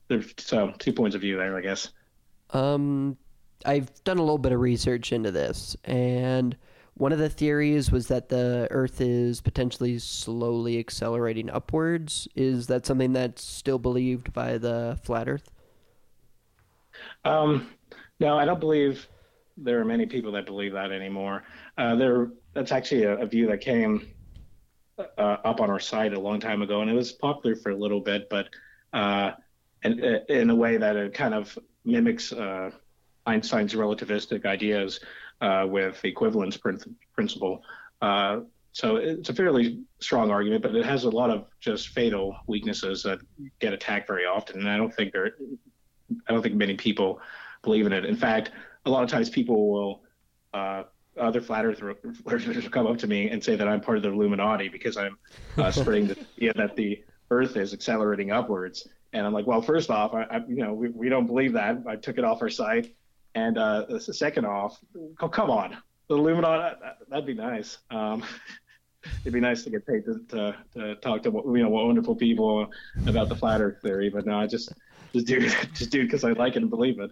[0.07, 1.89] there's so two points of view there, I guess.
[2.51, 3.17] Um,
[3.65, 6.55] I've done a little bit of research into this, and
[6.97, 12.27] one of the theories was that the Earth is potentially slowly accelerating upwards.
[12.35, 15.49] Is that something that's still believed by the flat Earth?
[17.23, 17.69] Um,
[18.19, 19.07] no, I don't believe
[19.57, 21.43] there are many people that believe that anymore.
[21.77, 24.07] Uh, there, that's actually a, a view that came
[24.97, 27.75] uh, up on our site a long time ago, and it was popular for a
[27.75, 28.47] little bit, but
[28.93, 29.31] uh,
[29.85, 29.89] uh,
[30.29, 32.71] in a way that it kind of mimics uh,
[33.27, 34.99] Einstein's relativistic ideas
[35.41, 37.63] uh, with the equivalence principle.
[38.73, 43.01] so it's a fairly strong argument, but it has a lot of just fatal weaknesses
[43.03, 43.19] that
[43.59, 45.31] get attacked very often, and I don't think there
[46.27, 47.19] I don't think many people
[47.63, 48.05] believe in it.
[48.05, 48.51] In fact,
[48.85, 50.03] a lot of times people will,
[50.53, 50.83] uh,
[51.19, 51.97] other flat earthers
[52.63, 55.17] will come up to me and say that I'm part of the Illuminati because I'm
[55.57, 58.87] uh, spreading the idea that the Earth is accelerating upwards.
[59.13, 61.77] And I'm like, well, first off, I, I, you know, we, we don't believe that.
[61.87, 62.95] I took it off our site.
[63.37, 64.79] And uh, second off,
[65.21, 65.77] oh, come on,
[66.09, 67.77] the Illuminati, that, would be nice.
[67.91, 68.23] Um,
[69.21, 72.71] it'd be nice to get paid to, to, to, talk to you know wonderful people
[73.05, 74.09] about the flat Earth theory.
[74.09, 74.73] But no, I just
[75.13, 77.11] just do just do it because I like it and believe it.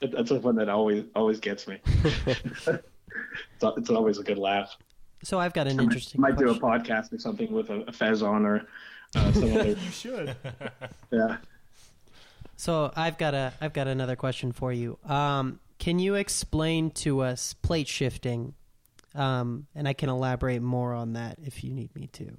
[0.00, 1.80] That's the one that always always gets me.
[1.84, 2.68] it's,
[3.60, 4.74] it's always a good laugh.
[5.22, 6.18] So I've got an interesting.
[6.18, 6.58] Might question.
[6.58, 8.66] do a podcast or something with a, a fez on or
[9.14, 9.68] uh, some other.
[9.68, 10.34] you should.
[11.12, 11.36] Yeah.
[12.64, 14.98] So I've got a I've got another question for you.
[15.04, 18.54] Um, can you explain to us plate shifting?
[19.14, 22.38] Um, and I can elaborate more on that if you need me to.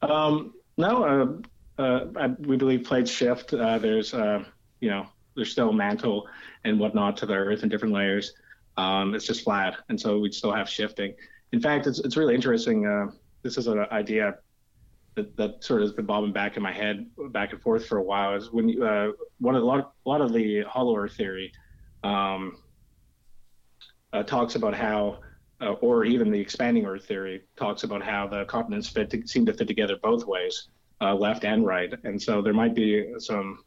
[0.00, 1.42] Um, no,
[1.78, 3.52] uh, uh, we believe plates shift.
[3.52, 4.42] Uh, there's, uh,
[4.80, 6.26] you know, there's still mantle
[6.64, 8.32] and whatnot to the Earth in different layers.
[8.78, 11.12] Um, it's just flat, and so we'd still have shifting.
[11.52, 12.86] In fact, it's it's really interesting.
[12.86, 13.08] Uh,
[13.42, 14.36] this is an idea
[15.16, 17.98] that, that sort of has been bobbing back in my head, back and forth for
[17.98, 18.34] a while.
[18.34, 21.52] Is when you, uh, one of a lot, a lot of the hollow Earth theory
[22.02, 22.56] um,
[24.26, 25.20] talks about how
[25.60, 29.46] uh, or even the expanding Earth theory talks about how the continents fit to, seem
[29.46, 30.68] to fit together both ways,
[31.00, 31.92] uh, left and right.
[32.04, 33.60] And so there might be some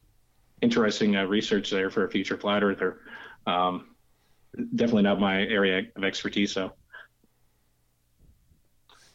[0.61, 3.01] interesting uh, research there for a future flat earther.
[3.45, 3.95] Um,
[4.75, 6.73] definitely not my area of expertise, though.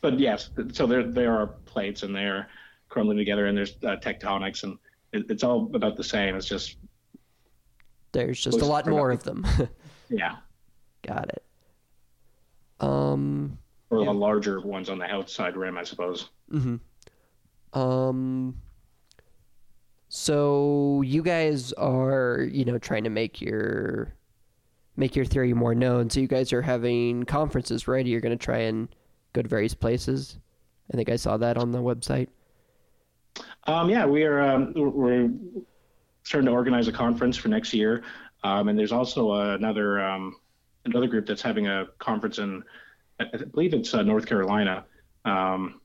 [0.03, 2.49] But yes, so there there are plates and they're
[2.89, 4.77] crumbling together, and there's uh, tectonics, and
[5.13, 6.35] it, it's all about the same.
[6.35, 6.77] It's just
[8.11, 9.47] there's just a lot more of them.
[10.11, 10.37] yeah,
[11.07, 11.45] got it.
[12.81, 13.59] Um,
[13.91, 14.07] or yeah.
[14.07, 16.29] the larger ones on the outside rim, I suppose.
[16.51, 17.79] Mm-hmm.
[17.79, 18.57] Um.
[20.09, 24.15] So you guys are, you know, trying to make your
[24.97, 26.11] make your theory more known.
[26.11, 28.05] So you guys are having conferences, right?
[28.05, 28.89] You're going to try and
[29.33, 30.39] go to various places.
[30.93, 32.29] I think I saw that on the website.
[33.65, 34.43] Um, yeah, we are.
[34.43, 35.31] Um, we're
[36.25, 38.03] starting to organize a conference for next year,
[38.45, 40.37] um, and there's also another um,
[40.85, 42.63] another group that's having a conference in,
[43.21, 44.85] I believe it's uh, North Carolina,
[45.25, 45.81] um,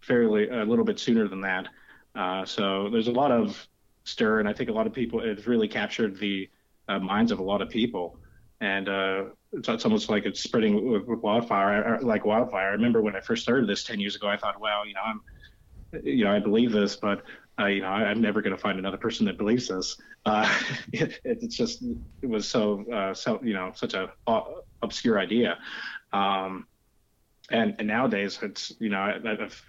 [0.00, 1.68] fairly a little bit sooner than that.
[2.14, 3.66] Uh, so there's a lot of
[4.04, 6.48] stir, and I think a lot of people it's really captured the
[6.88, 8.18] uh, minds of a lot of people,
[8.60, 12.68] and uh, it's, it's, almost like it's spreading with, with wildfire, like wildfire.
[12.68, 15.00] I remember when I first started this ten years ago, I thought, well, you know,
[15.04, 15.20] I'm,
[16.04, 17.22] you know, I believe this, but
[17.60, 19.96] uh, you know, I, am never going to find another person that believes this.
[20.24, 20.48] Uh,
[20.92, 21.82] it, it's just
[22.22, 24.42] it was so uh, so you know such a uh,
[24.82, 25.58] obscure idea,
[26.12, 26.66] um,
[27.50, 29.64] and and nowadays it's you know I, I've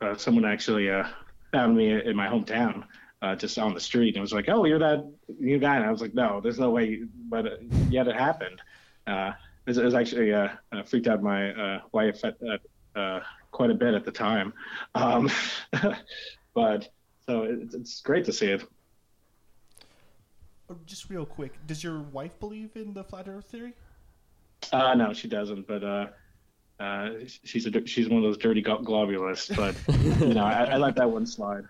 [0.00, 0.90] uh, someone actually
[1.52, 2.84] found me in my hometown,
[3.36, 5.08] just on the street, and was like, "Oh, you're that
[5.38, 8.60] new guy." And I was like, "No, there's no way." But yet it happened.
[9.06, 9.32] Uh,
[9.66, 12.60] it, was, it was actually uh, uh, freaked out my uh, wife at, at,
[13.00, 14.52] uh, quite a bit at the time.
[14.94, 15.30] Um,
[16.54, 16.88] but
[17.26, 18.64] so it's, it's great to see it.
[20.70, 23.74] Oh, Just real quick, does your wife believe in the flat Earth theory?
[24.72, 25.66] Uh, no, she doesn't.
[25.66, 26.06] But uh,
[26.80, 27.10] uh,
[27.44, 29.54] she's a she's one of those dirty globulists.
[29.54, 29.76] But
[30.26, 31.64] you know, I, I let that one slide.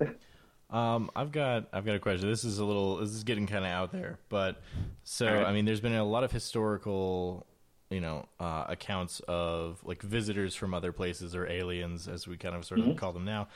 [0.70, 2.28] Um, I've got I've got a question.
[2.28, 4.62] This is a little this is getting kind of out there, but
[5.02, 5.46] so right.
[5.46, 7.44] I mean, there's been a lot of historical,
[7.90, 12.54] you know, uh, accounts of like visitors from other places or aliens, as we kind
[12.54, 13.48] of sort of call them now.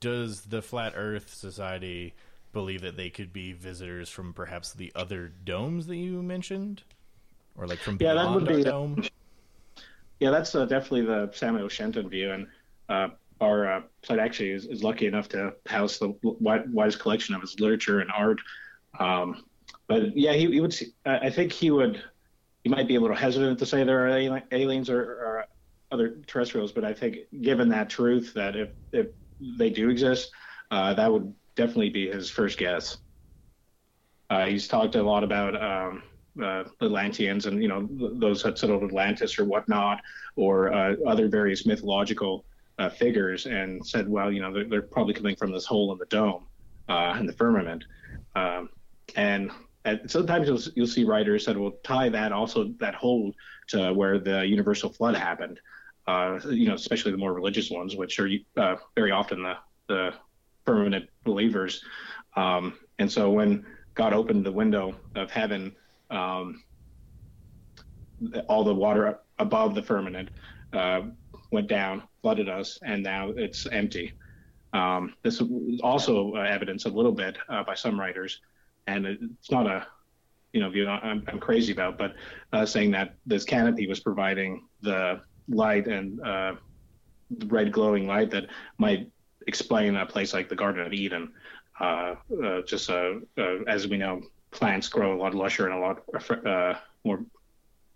[0.00, 2.14] Does the Flat Earth Society
[2.52, 6.82] believe that they could be visitors from perhaps the other domes that you mentioned,
[7.56, 9.02] or like from Yeah, that beyond would our be- dome?
[10.20, 12.46] Yeah, that's uh, definitely the Samuel Shenton view, and
[12.88, 13.08] uh,
[13.40, 17.40] our uh, site actually is, is lucky enough to house the wide, widest collection of
[17.40, 18.38] his literature and art.
[18.98, 19.44] Um,
[19.88, 20.72] but yeah, he, he would.
[20.72, 22.02] See, I I think he would.
[22.64, 25.44] He might be a little hesitant to say there are aliens or, or
[25.92, 29.08] other terrestrials, but I think given that truth, that if if
[29.40, 30.30] they do exist,
[30.70, 32.98] uh, that would definitely be his first guess.
[34.30, 36.02] Uh, he's talked a lot about um,
[36.42, 40.00] uh, Atlanteans and you know those that settled Atlantis or whatnot,
[40.34, 42.44] or uh, other various mythological
[42.78, 45.98] uh, figures, and said, well, you know, they're, they're probably coming from this hole in
[45.98, 46.44] the dome,
[46.88, 47.84] uh, in the firmament,
[48.34, 48.68] um,
[49.16, 49.50] and.
[49.88, 53.32] And sometimes you'll, you'll see writers that will tie that also that hole
[53.68, 55.60] to where the universal flood happened.
[56.08, 59.54] Uh, you know, especially the more religious ones, which are uh, very often the,
[59.86, 60.12] the
[60.64, 61.84] firmament believers.
[62.34, 63.64] Um, and so when
[63.94, 65.76] God opened the window of heaven,
[66.10, 66.64] um,
[68.48, 70.30] all the water above the firmament
[70.72, 71.02] uh,
[71.52, 74.12] went down, flooded us, and now it's empty.
[74.72, 78.40] Um, this is also uh, evidence a little bit uh, by some writers,
[78.88, 79.86] and it's not a
[80.52, 82.14] you know view I'm, I'm crazy about, but
[82.52, 86.56] uh, saying that this canopy was providing the light and uh,
[87.46, 88.46] red glowing light that
[88.78, 89.08] might
[89.46, 91.32] explain a place like the Garden of Eden.
[91.78, 92.90] Uh, uh, just
[93.68, 94.20] as we know,
[94.50, 96.02] plants grow a lot lusher and a lot
[97.04, 97.24] more,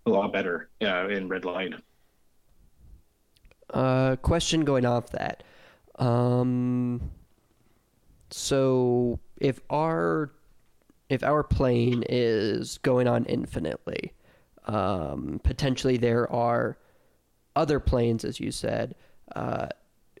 [0.05, 1.73] a lot better in red light.
[3.71, 5.43] Uh, question going off that.
[5.97, 7.11] Um,
[8.29, 10.31] so if our
[11.09, 14.13] if our plane is going on infinitely,
[14.65, 16.77] um, potentially there are
[17.55, 18.95] other planes, as you said,
[19.35, 19.67] uh,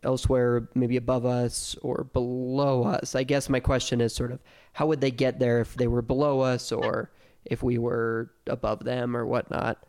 [0.03, 3.15] elsewhere, maybe above us or below us.
[3.15, 4.39] I guess my question is sort of
[4.73, 7.11] how would they get there if they were below us or
[7.45, 9.83] if we were above them or whatnot?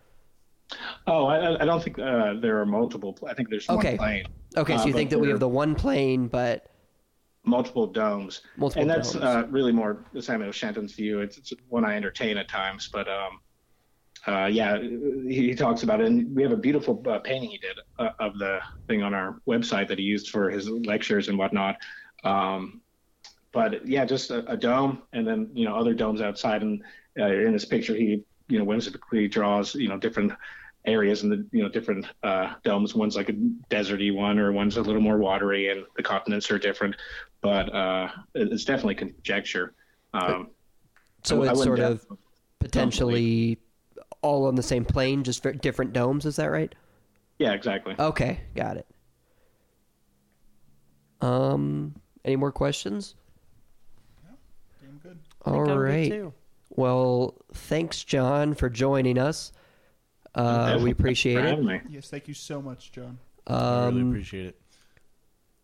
[1.07, 3.17] Oh, I, I don't think uh, there are multiple.
[3.29, 3.91] I think there's Okay.
[3.91, 4.25] one plane,
[4.57, 6.67] Okay, so Uh, you but think that we have the one plane, but
[7.45, 9.25] multiple domes, Multiple and that's domes.
[9.25, 11.21] Uh, really more the Samuel Shenton's view.
[11.21, 13.41] It's, it's one I entertain at times, but um,
[14.27, 16.07] uh, yeah, he, he talks about it.
[16.07, 19.41] And we have a beautiful uh, painting he did uh, of the thing on our
[19.49, 21.77] website that he used for his lectures and whatnot.
[22.25, 22.81] Um,
[23.53, 26.63] but yeah, just a, a dome, and then you know other domes outside.
[26.63, 26.83] And
[27.19, 30.33] uh, in this picture, he you know whimsically draws you know different
[30.85, 32.95] areas and the you know different uh, domes.
[32.95, 33.33] One's like a
[33.71, 36.97] deserty one, or one's a little more watery, and the continents are different.
[37.41, 39.75] But uh, it's definitely conjecture.
[40.15, 40.51] Um,
[41.25, 42.19] so I- I it's wouldn't sort of doubt-
[42.59, 43.59] potentially
[44.23, 46.27] all on the same plane, just ver- different domes.
[46.27, 46.73] Is that right?
[47.39, 47.95] yeah, exactly.
[47.99, 48.87] Okay, got it.
[51.21, 53.15] Um, any more questions?
[54.81, 55.19] Damn good.
[55.45, 56.33] All I'm good right.
[56.71, 59.53] Well, thanks, John, for joining us.
[60.35, 61.83] Uh, we appreciate it.
[61.89, 63.19] Yes, thank you so much, John.
[63.47, 64.57] I really Um, appreciate it.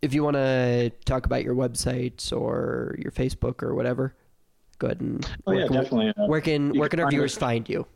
[0.02, 4.14] if you want to talk about your websites or your Facebook or whatever,
[4.78, 6.12] go ahead and Oh yeah, where can- definitely.
[6.16, 7.86] Uh, Where can you where can can our find viewers us- find you?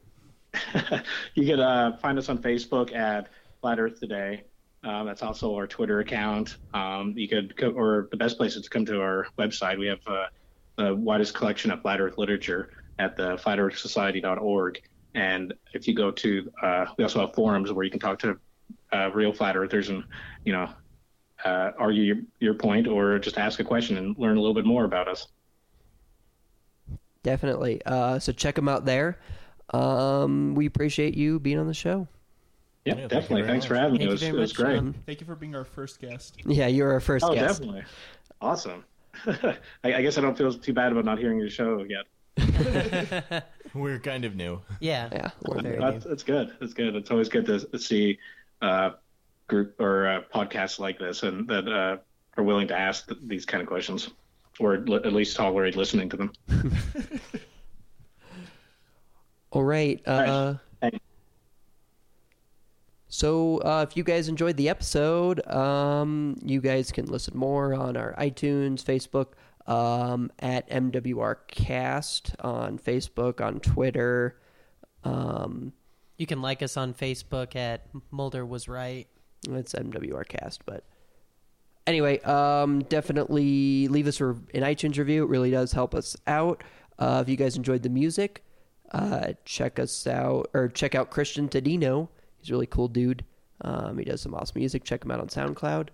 [1.35, 3.29] you can uh, find us on Facebook at
[3.61, 4.45] Flat Earth Today.
[4.85, 6.57] Um, that's also our Twitter account.
[6.75, 9.79] Um, you could, co- or the best place is to come to our website.
[9.79, 10.27] We have uh,
[10.77, 14.23] the widest collection of flat Earth literature at the flat earth society.org.
[14.29, 14.83] flatearthsociety.org.
[15.15, 18.39] And if you go to, uh, we also have forums where you can talk to
[18.93, 20.05] uh, real flat earthers and,
[20.45, 20.69] you know,
[21.45, 24.65] uh, argue your, your point or just ask a question and learn a little bit
[24.65, 25.29] more about us.
[27.23, 27.81] Definitely.
[27.85, 29.19] Uh, so check them out there.
[29.73, 32.09] Um, we appreciate you being on the show.
[32.85, 33.43] Yeah, Yeah, definitely.
[33.43, 34.05] very Thanks for having Thank me.
[34.05, 34.75] you It was, it was much, great.
[34.77, 34.95] John.
[35.07, 36.37] Thank you for being our first guest.
[36.47, 37.61] Yeah, you're our first Oh, guest.
[37.61, 37.85] definitely.
[38.41, 38.85] Awesome.
[39.27, 39.55] I,
[39.85, 42.07] I guess I don't feel too bad about not hearing your show yet.
[43.81, 44.61] We're kind of new.
[44.81, 45.09] Yeah.
[45.13, 45.85] Yeah, a little Very bit.
[45.85, 45.93] new.
[45.93, 46.53] That's, that's good.
[46.61, 46.95] That's good.
[46.97, 48.19] It's always good to see
[48.61, 48.91] uh,
[49.49, 51.97] group or uh, podcasts like this and that uh,
[52.37, 54.11] are willing to ask th- these kind of questions
[54.61, 56.33] or li- at least tolerate listening to them.
[59.53, 60.01] All right.
[60.07, 60.99] Uh, Thanks.
[63.09, 67.97] so, uh, if you guys enjoyed the episode, um, you guys can listen more on
[67.97, 69.33] our iTunes, Facebook,
[69.67, 74.37] um, at MWRcast on Facebook, on Twitter.
[75.05, 75.73] Um,
[76.19, 79.07] You can like us on Facebook at Mulder was right.
[79.49, 80.85] it's MWRcast, but
[81.87, 85.25] anyway, um, definitely leave us a, an iTunes review.
[85.25, 86.63] It really does help us out.
[86.99, 88.45] Uh, if you guys enjoyed the music,
[88.93, 92.09] uh, check us out or check out Christian Tadino.
[92.39, 93.25] He's a really cool dude.
[93.63, 94.85] Um, he does some awesome music.
[94.85, 95.89] Check him out on SoundCloud.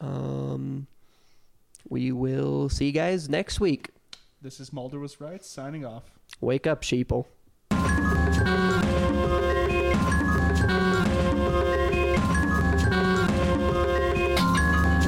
[0.00, 0.86] Um,
[1.92, 3.90] we will see you guys next week.
[4.40, 6.04] This is Mulder was right signing off.
[6.40, 7.26] Wake up, sheeple.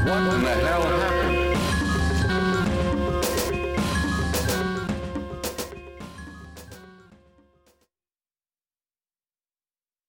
[0.05, 0.94] What in the hell?